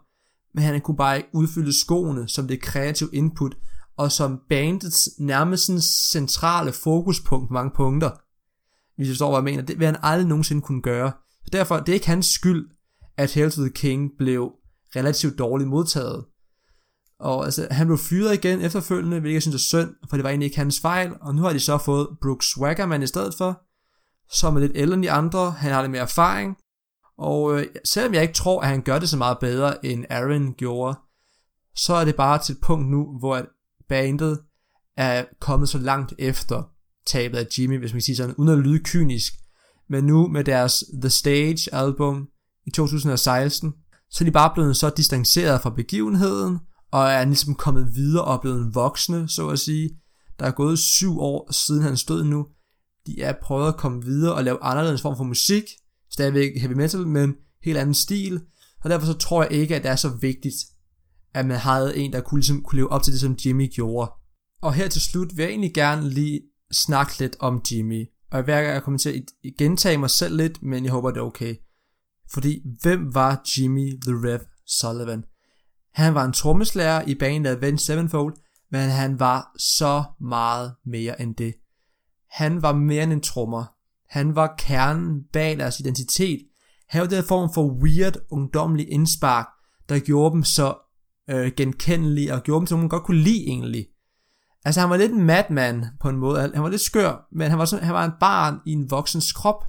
men 0.55 0.65
han 0.65 0.81
kunne 0.81 0.97
bare 0.97 1.17
ikke 1.17 1.29
udfylde 1.33 1.81
skoene 1.81 2.29
som 2.29 2.49
det 2.49 2.63
kreative 2.63 3.11
input, 3.13 3.57
og 3.97 4.13
som 4.13 4.41
bandets 4.49 5.09
nærmest 5.19 5.71
centrale 6.13 6.73
fokuspunkt 6.73 7.49
på 7.49 7.55
mange 7.55 7.71
punkter. 7.77 8.11
Hvis 8.97 9.09
du 9.09 9.13
forstår, 9.13 9.29
hvad 9.31 9.39
jeg 9.39 9.45
mener. 9.45 9.63
Det 9.63 9.79
vil 9.79 9.87
han 9.87 9.97
aldrig 10.03 10.29
nogensinde 10.29 10.63
kunne 10.63 10.83
gøre. 10.83 11.13
Så 11.45 11.51
derfor, 11.53 11.77
det 11.77 11.89
er 11.89 11.95
ikke 11.95 12.07
hans 12.07 12.27
skyld, 12.27 12.71
at 13.17 13.33
Hell 13.33 13.51
to 13.51 13.61
the 13.63 13.71
King 13.71 14.11
blev 14.19 14.53
relativt 14.97 15.39
dårligt 15.39 15.71
modtaget. 15.71 16.25
Og 17.19 17.45
altså, 17.45 17.69
han 17.71 17.87
blev 17.87 17.99
fyret 17.99 18.35
igen 18.35 18.61
efterfølgende, 18.61 19.21
hvilket 19.21 19.35
jeg 19.35 19.43
synes 19.43 19.55
er 19.55 19.59
synd, 19.59 19.95
for 20.11 20.17
det 20.17 20.25
var 20.25 20.31
egentlig 20.31 20.47
ikke 20.47 20.59
hans 20.59 20.81
fejl, 20.81 21.13
og 21.21 21.35
nu 21.35 21.43
har 21.43 21.53
de 21.53 21.61
så 21.61 21.79
fået 21.79 22.09
Brooks 22.23 22.51
Swaggerman 22.51 23.03
i 23.03 23.07
stedet 23.07 23.35
for, 23.35 23.63
som 24.37 24.57
er 24.57 24.61
lidt 24.61 24.73
ældre 24.75 24.95
end 24.95 25.03
de 25.03 25.11
andre, 25.11 25.51
han 25.51 25.73
har 25.73 25.83
lidt 25.83 25.91
mere 25.91 26.03
erfaring, 26.03 26.57
og 27.19 27.61
øh, 27.61 27.67
selvom 27.85 28.15
jeg 28.15 28.23
ikke 28.23 28.35
tror, 28.35 28.61
at 28.61 28.69
han 28.69 28.83
gør 28.83 28.99
det 28.99 29.09
så 29.09 29.17
meget 29.17 29.39
bedre, 29.39 29.85
end 29.87 30.05
Aaron 30.11 30.55
gjorde, 30.55 30.99
så 31.77 31.95
er 31.95 32.05
det 32.05 32.17
bare 32.17 32.39
til 32.39 32.53
et 32.53 32.61
punkt 32.63 32.91
nu, 32.91 33.19
hvor 33.19 33.47
bandet 33.89 34.41
er 34.97 35.25
kommet 35.41 35.69
så 35.69 35.79
langt 35.79 36.15
efter 36.19 36.63
tabet 37.07 37.39
af 37.39 37.47
Jimmy, 37.59 37.79
hvis 37.79 37.93
man 37.93 37.99
kan 37.99 38.03
sige 38.03 38.17
sådan, 38.17 38.35
uden 38.35 38.59
at 38.59 38.59
lyde 38.59 38.79
kynisk. 38.85 39.33
Men 39.89 40.05
nu 40.05 40.29
med 40.29 40.45
deres 40.45 40.85
The 41.01 41.11
Stage 41.11 41.75
album 41.75 42.29
i 42.67 42.71
2016, 42.71 43.75
så 44.11 44.25
er 44.25 44.27
de 44.27 44.33
bare 44.33 44.55
blevet 44.55 44.77
så 44.77 44.91
distanceret 44.91 45.61
fra 45.61 45.71
begivenheden, 45.71 46.59
og 46.91 47.03
er 47.03 47.25
ligesom 47.25 47.55
kommet 47.55 47.95
videre 47.95 48.25
og 48.25 48.41
blevet 48.41 48.75
voksne, 48.75 49.29
så 49.29 49.49
at 49.49 49.59
sige. 49.59 49.91
Der 50.39 50.47
er 50.47 50.51
gået 50.51 50.79
syv 50.79 51.21
år 51.21 51.53
siden 51.53 51.83
han 51.83 51.97
stod 51.97 52.25
nu. 52.25 52.47
De 53.07 53.23
er 53.23 53.33
prøvet 53.43 53.69
at 53.69 53.77
komme 53.77 54.05
videre 54.05 54.35
og 54.35 54.45
lave 54.45 54.63
anderledes 54.63 55.03
form 55.03 55.17
for 55.17 55.25
musik, 55.25 55.65
stadigvæk 56.15 56.61
heavy 56.61 56.73
metal, 56.73 57.07
men 57.07 57.35
helt 57.65 57.79
anden 57.79 57.95
stil, 57.95 58.41
og 58.85 58.91
derfor 58.91 59.07
så 59.07 59.19
tror 59.19 59.43
jeg 59.43 59.53
ikke, 59.53 59.77
at 59.77 59.83
det 59.83 59.91
er 59.91 59.97
så 59.97 60.09
vigtigt, 60.21 60.55
at 61.35 61.47
man 61.47 61.57
havde 61.57 61.97
en, 61.97 62.13
der 62.13 62.21
kunne, 62.21 62.39
ligesom, 62.39 62.63
kunne 62.63 62.77
leve 62.77 62.93
op 62.93 63.03
til 63.03 63.13
det, 63.13 63.21
som 63.21 63.37
Jimmy 63.45 63.75
gjorde. 63.75 64.13
Og 64.63 64.75
her 64.75 64.89
til 64.89 65.03
slut 65.03 65.37
vil 65.37 65.43
jeg 65.43 65.51
egentlig 65.51 65.75
gerne 65.75 66.11
lige 66.11 66.41
snakke 66.73 67.19
lidt 67.19 67.37
om 67.41 67.63
Jimmy, 67.73 68.07
og 68.31 68.43
hver 68.43 68.63
gang 68.63 68.75
jeg 68.75 68.83
kommer 68.83 68.99
til 68.99 69.25
at 69.45 69.51
gentage 69.59 69.99
mig 69.99 70.11
selv 70.11 70.37
lidt, 70.37 70.63
men 70.63 70.85
jeg 70.85 70.93
håber, 70.93 71.11
det 71.11 71.21
er 71.21 71.25
okay. 71.25 71.57
Fordi, 72.33 72.63
hvem 72.83 73.15
var 73.15 73.43
Jimmy 73.57 74.01
The 74.03 74.13
Rev 74.13 74.41
Sullivan? 74.67 75.25
Han 75.95 76.15
var 76.15 76.25
en 76.25 76.33
trommeslager 76.33 77.03
i 77.03 77.15
bandet 77.15 77.51
Avenged 77.51 77.79
Sevenfold, 77.79 78.35
men 78.71 78.91
han 78.91 79.21
var 79.21 79.55
så 79.59 80.05
meget 80.21 80.75
mere 80.87 81.21
end 81.21 81.37
det. 81.37 81.55
Han 82.31 82.63
var 82.63 82.73
mere 82.73 83.03
end 83.03 83.13
en 83.13 83.21
trommer. 83.21 83.74
Han 84.15 84.37
var 84.37 84.55
kernen 84.59 85.25
bag 85.33 85.59
deres 85.59 85.81
identitet. 85.81 86.41
Han 86.89 87.01
var 87.01 87.07
den 87.07 87.25
form 87.25 87.51
for 87.55 87.83
weird, 87.83 88.17
ungdommelig 88.31 88.91
indspark, 88.91 89.47
der 89.89 89.99
gjorde 89.99 90.35
dem 90.35 90.45
så 90.45 90.75
øh, 91.31 91.53
genkendelige, 91.57 92.35
og 92.35 92.43
gjorde 92.43 92.61
dem, 92.61 92.67
som 92.67 92.79
man 92.79 92.89
godt 92.89 93.03
kunne 93.03 93.23
lide 93.23 93.47
egentlig. 93.47 93.87
Altså 94.65 94.81
han 94.81 94.91
var 94.91 94.97
lidt 94.97 95.13
en 95.13 95.25
madman 95.25 95.85
på 96.01 96.09
en 96.09 96.17
måde. 96.17 96.41
Han 96.55 96.63
var 96.63 96.69
lidt 96.69 96.81
skør, 96.81 97.29
men 97.33 97.51
han 97.51 97.59
var, 97.59 97.65
sådan, 97.65 97.85
han 97.85 97.95
var 97.95 98.05
en 98.05 98.13
barn 98.21 98.59
i 98.67 98.73
en 98.73 98.91
voksens 98.91 99.33
krop. 99.33 99.65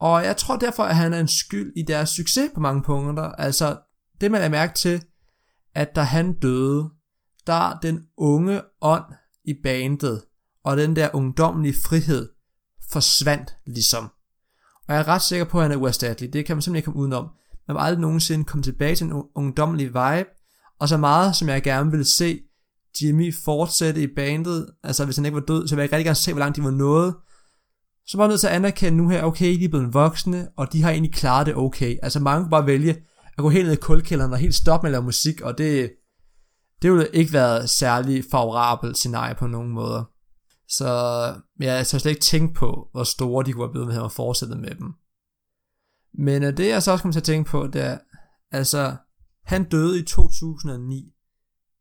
Og 0.00 0.24
jeg 0.24 0.36
tror 0.36 0.56
derfor, 0.56 0.82
at 0.82 0.96
han 0.96 1.12
er 1.12 1.20
en 1.20 1.28
skyld 1.28 1.72
i 1.76 1.82
deres 1.82 2.08
succes 2.08 2.50
på 2.54 2.60
mange 2.60 2.82
punkter. 2.82 3.22
Altså, 3.22 3.78
det 4.20 4.30
man 4.30 4.42
er 4.42 4.48
mærke 4.48 4.74
til, 4.74 5.02
at 5.74 5.96
da 5.96 6.00
han 6.00 6.38
døde, 6.38 6.90
der 7.46 7.78
den 7.82 8.02
unge 8.16 8.62
ånd 8.80 9.04
i 9.44 9.54
bandet, 9.62 10.22
og 10.64 10.76
den 10.76 10.96
der 10.96 11.08
ungdommelige 11.12 11.74
frihed, 11.84 12.28
forsvandt 12.92 13.56
ligesom. 13.66 14.04
Og 14.88 14.94
jeg 14.94 14.98
er 14.98 15.08
ret 15.08 15.22
sikker 15.22 15.44
på, 15.44 15.58
at 15.58 15.64
han 15.64 15.72
er 15.72 15.76
uerstattelig. 15.76 16.32
Det 16.32 16.46
kan 16.46 16.56
man 16.56 16.62
simpelthen 16.62 16.76
ikke 16.76 16.84
komme 16.84 17.00
udenom. 17.00 17.28
Man 17.68 17.74
vil 17.74 17.82
aldrig 17.82 18.00
nogensinde 18.00 18.44
komme 18.44 18.62
tilbage 18.62 18.96
til 18.96 19.06
en 19.06 19.22
ungdommelig 19.34 19.86
vibe, 19.86 20.28
og 20.80 20.88
så 20.88 20.96
meget, 20.96 21.36
som 21.36 21.48
jeg 21.48 21.62
gerne 21.62 21.90
ville 21.90 22.04
se 22.04 22.40
Jimmy 23.02 23.34
fortsætte 23.34 24.02
i 24.02 24.06
bandet, 24.16 24.70
altså 24.84 25.04
hvis 25.04 25.16
han 25.16 25.24
ikke 25.24 25.34
var 25.34 25.44
død, 25.48 25.68
så 25.68 25.74
ville 25.74 25.82
jeg 25.82 25.92
rigtig 25.92 26.04
gerne 26.04 26.14
se, 26.14 26.32
hvor 26.32 26.40
langt 26.40 26.56
de 26.56 26.64
var 26.64 26.70
nået. 26.70 27.14
Så 28.06 28.16
var 28.16 28.24
jeg 28.24 28.28
nødt 28.28 28.40
til 28.40 28.46
at 28.46 28.52
anerkende 28.52 28.98
nu 28.98 29.08
her, 29.08 29.22
okay, 29.22 29.58
de 29.58 29.64
er 29.64 29.68
blevet 29.68 29.94
voksne, 29.94 30.48
og 30.56 30.72
de 30.72 30.82
har 30.82 30.90
egentlig 30.90 31.12
klaret 31.12 31.46
det 31.46 31.56
okay. 31.56 31.96
Altså 32.02 32.20
mange 32.20 32.42
kunne 32.42 32.50
bare 32.50 32.66
vælge 32.66 32.90
at 33.38 33.42
gå 33.42 33.48
helt 33.48 33.66
ned 33.66 33.72
i 33.72 33.76
kulkælderen 33.76 34.32
og 34.32 34.38
helt 34.38 34.54
stoppe 34.54 34.84
med 34.84 34.90
at 34.90 34.92
lave 34.92 35.04
musik, 35.04 35.40
og 35.40 35.58
det, 35.58 35.92
det 36.82 36.92
ville 36.92 37.08
ikke 37.12 37.32
være 37.32 37.68
særlig 37.68 38.24
favorabelt 38.30 38.96
scenarie 38.96 39.34
på 39.34 39.46
nogen 39.46 39.70
måder. 39.70 40.04
Så 40.70 40.86
ja, 41.60 41.72
jeg 41.72 41.86
slet 41.86 42.06
ikke 42.06 42.20
tænke 42.20 42.54
på, 42.54 42.88
hvor 42.92 43.04
store 43.04 43.44
de 43.44 43.52
kunne 43.52 43.64
have 43.64 43.72
blevet, 43.72 43.86
hvis 43.86 43.94
jeg 43.94 44.02
var 44.02 44.08
fortsættet 44.08 44.58
med 44.58 44.74
dem. 44.74 44.94
Men 46.14 46.42
øh, 46.42 46.56
det 46.56 46.68
jeg 46.68 46.82
så 46.82 46.92
også 46.92 47.02
kom 47.02 47.12
til 47.12 47.20
at 47.20 47.24
tænke 47.24 47.50
på, 47.50 47.66
det 47.66 47.82
er, 47.82 47.98
altså, 48.50 48.96
han 49.44 49.64
døde 49.64 50.00
i 50.00 50.02
2009. 50.02 51.14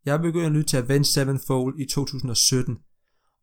Jeg 0.06 0.20
begyndte 0.20 0.46
at 0.46 0.52
lytte 0.52 0.70
til 0.70 0.78
Avenged 0.78 1.04
Sevenfold 1.04 1.80
i 1.80 1.86
2017. 1.86 2.78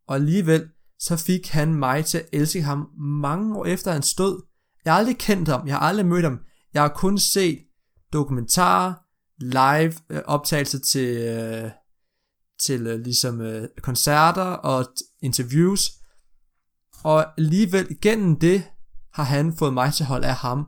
Og 0.07 0.15
alligevel, 0.15 0.69
så 0.99 1.17
fik 1.17 1.47
han 1.47 1.75
mig 1.75 2.05
til 2.05 2.17
at 2.17 2.29
elske 2.31 2.61
ham 2.61 2.89
mange 2.97 3.57
år 3.57 3.65
efter 3.65 3.91
han 3.91 4.03
stod. 4.03 4.41
Jeg 4.85 4.93
har 4.93 4.99
aldrig 4.99 5.17
kendt 5.17 5.49
ham, 5.49 5.67
jeg 5.67 5.75
har 5.75 5.81
aldrig 5.87 6.05
mødt 6.05 6.23
ham. 6.23 6.39
Jeg 6.73 6.81
har 6.81 6.89
kun 6.89 7.17
set 7.17 7.59
dokumentarer, 8.13 8.93
live 9.39 9.93
øh, 10.09 10.21
optagelser 10.25 10.79
til, 10.79 11.17
øh, 11.17 11.71
til 12.59 12.87
øh, 12.87 12.99
ligesom 12.99 13.41
øh, 13.41 13.67
koncerter 13.81 14.41
og 14.41 14.85
interviews. 15.21 15.91
Og 17.03 17.25
alligevel 17.37 17.87
igennem 17.89 18.39
det 18.39 18.63
har 19.13 19.23
han 19.23 19.57
fået 19.57 19.73
mig 19.73 19.93
til 19.93 20.03
at 20.03 20.07
holde 20.07 20.27
af 20.27 20.35
ham 20.35 20.65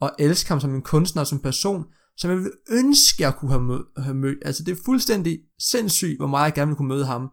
og 0.00 0.10
elske 0.18 0.48
ham 0.48 0.60
som 0.60 0.74
en 0.74 0.82
kunstner, 0.82 1.24
som 1.24 1.38
person, 1.38 1.84
som 2.16 2.30
jeg 2.30 2.38
ville 2.38 2.52
ønske, 2.70 3.22
jeg 3.22 3.34
kunne 3.34 3.50
have, 3.50 3.62
mød, 3.62 3.84
have 3.96 4.14
mødt. 4.14 4.38
Altså 4.44 4.64
det 4.64 4.72
er 4.72 4.82
fuldstændig 4.84 5.40
sindssygt, 5.58 6.18
hvor 6.18 6.26
meget 6.26 6.44
jeg 6.44 6.54
gerne 6.54 6.68
ville 6.68 6.76
kunne 6.76 6.88
møde 6.88 7.06
ham. 7.06 7.30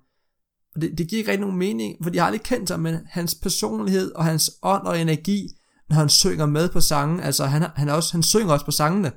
Og 0.75 0.81
det, 0.81 0.97
det 0.97 1.09
giver 1.09 1.19
ikke 1.19 1.31
rigtig 1.31 1.41
nogen 1.41 1.57
mening, 1.57 1.95
for 2.03 2.11
jeg 2.13 2.21
har 2.23 2.27
aldrig 2.27 2.41
kendt 2.41 2.69
ham, 2.69 2.79
men 2.79 2.95
hans 3.05 3.35
personlighed 3.35 4.11
og 4.11 4.25
hans 4.25 4.51
ånd 4.63 4.83
og 4.83 5.01
energi, 5.01 5.47
når 5.89 5.95
han 5.95 6.09
synger 6.09 6.45
med 6.45 6.69
på 6.69 6.81
sangen, 6.81 7.19
altså 7.19 7.45
han, 7.45 7.61
han, 7.75 7.89
også, 7.89 8.11
han 8.11 8.23
synger 8.23 8.53
også 8.53 8.65
på 8.65 8.71
sangene. 8.71 9.11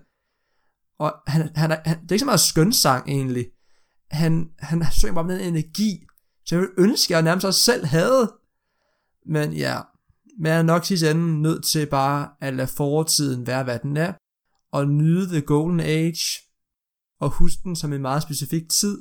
Og 0.99 1.15
han, 1.27 1.51
han, 1.55 1.71
han, 1.71 2.03
det 2.03 2.11
er 2.11 2.13
ikke 2.13 2.19
så 2.19 2.25
meget 2.25 2.41
skønsang 2.41 3.09
egentlig. 3.09 3.47
Han, 4.13 4.51
han 4.59 4.85
søger 4.93 5.15
bare 5.15 5.29
den 5.29 5.41
energi, 5.41 6.07
så 6.45 6.55
jeg 6.55 6.61
ville 6.61 6.75
ønske, 6.79 7.13
jeg 7.13 7.23
nærmest 7.23 7.47
også 7.47 7.61
selv 7.61 7.87
havde. 7.87 8.33
Men 9.27 9.53
ja, 9.53 9.81
men 10.39 10.47
jeg 10.47 10.59
er 10.59 10.63
nok 10.63 10.85
sidst 10.85 11.05
enden 11.05 11.43
nødt 11.43 11.65
til 11.65 11.87
bare 11.87 12.31
at 12.41 12.55
lade 12.55 12.69
fortiden 12.69 13.47
være, 13.47 13.65
hvad 13.65 13.79
den 13.79 13.97
er, 13.97 14.13
og 14.73 14.89
nyde 14.89 15.27
The 15.27 15.41
Golden 15.41 15.81
Age, 15.81 16.41
og 17.21 17.31
huske 17.31 17.63
den 17.65 17.77
som 17.77 17.93
en 17.93 18.03
meget 18.03 18.23
specifik 18.23 18.69
tid, 18.69 18.99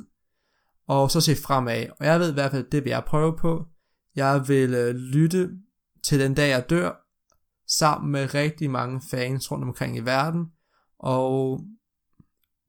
og 0.87 1.11
så 1.11 1.21
se 1.21 1.35
fremad. 1.35 1.85
Og 1.99 2.05
jeg 2.05 2.19
ved 2.19 2.29
i 2.29 2.33
hvert 2.33 2.51
fald, 2.51 2.69
det 2.71 2.83
vil 2.83 2.89
jeg 2.89 3.03
prøve 3.07 3.37
på. 3.37 3.65
Jeg 4.15 4.47
vil 4.47 4.73
øh, 4.73 4.95
lytte 4.95 5.49
til 6.03 6.19
den 6.19 6.33
dag, 6.33 6.49
jeg 6.49 6.69
dør, 6.69 6.91
sammen 7.67 8.11
med 8.11 8.33
rigtig 8.33 8.69
mange 8.69 9.01
fans 9.11 9.51
rundt 9.51 9.63
omkring 9.63 9.97
i 9.97 9.99
verden, 9.99 10.45
og 10.99 11.61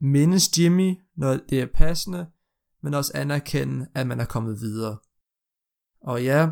mindes 0.03 0.59
Jimmy, 0.59 0.95
når 1.17 1.39
det 1.51 1.61
er 1.61 1.67
passende, 1.75 2.27
men 2.83 2.95
også 2.95 3.13
anerkende, 3.15 3.87
at 3.95 4.07
man 4.07 4.21
er 4.21 4.25
kommet 4.25 4.61
videre. 4.61 4.99
Og 6.03 6.25
ja, 6.25 6.49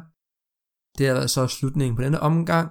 det 0.99 1.07
er 1.07 1.15
altså 1.15 1.47
så 1.47 1.57
slutningen 1.57 1.97
på 1.97 2.03
denne 2.03 2.21
omgang. 2.21 2.71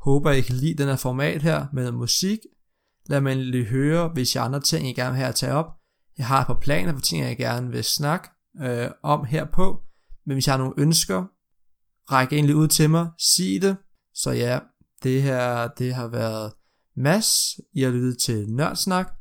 Håber 0.00 0.30
I 0.30 0.40
kan 0.40 0.54
lide 0.54 0.82
den 0.82 0.88
her 0.88 0.96
format 0.96 1.42
her 1.42 1.66
med 1.72 1.92
musik. 1.92 2.38
Lad 3.06 3.20
mig 3.20 3.36
lige 3.36 3.64
høre, 3.64 4.08
hvis 4.08 4.36
jeg 4.36 4.44
andre 4.44 4.60
ting, 4.60 4.88
I 4.88 4.92
gerne 4.92 5.10
vil 5.10 5.18
have 5.18 5.28
at 5.28 5.34
tage 5.34 5.52
op. 5.52 5.66
Jeg 6.18 6.26
har 6.26 6.40
et 6.40 6.46
par 6.46 6.58
planer 6.60 6.92
for 6.92 7.00
ting, 7.00 7.24
jeg 7.24 7.36
gerne 7.36 7.70
vil 7.70 7.84
snakke 7.84 8.28
øh, 8.62 8.90
om 9.02 9.24
herpå. 9.24 9.82
Men 10.26 10.34
hvis 10.34 10.46
jeg 10.46 10.52
har 10.52 10.58
nogle 10.58 10.74
ønsker, 10.78 11.24
ræk 12.12 12.32
egentlig 12.32 12.56
ud 12.56 12.68
til 12.68 12.90
mig. 12.90 13.10
Sig 13.18 13.62
det. 13.62 13.76
Så 14.14 14.30
ja, 14.30 14.58
det 15.02 15.22
her 15.22 15.68
det 15.68 15.94
har 15.94 16.08
været 16.08 16.52
Mass. 16.96 17.60
I 17.72 17.82
har 17.82 17.90
lyttet 17.90 18.18
til 18.18 18.48
Nørdsnak. 18.48 19.12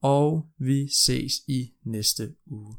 Og 0.00 0.46
vi 0.58 0.88
ses 0.88 1.32
i 1.48 1.72
næste 1.84 2.34
uge. 2.46 2.76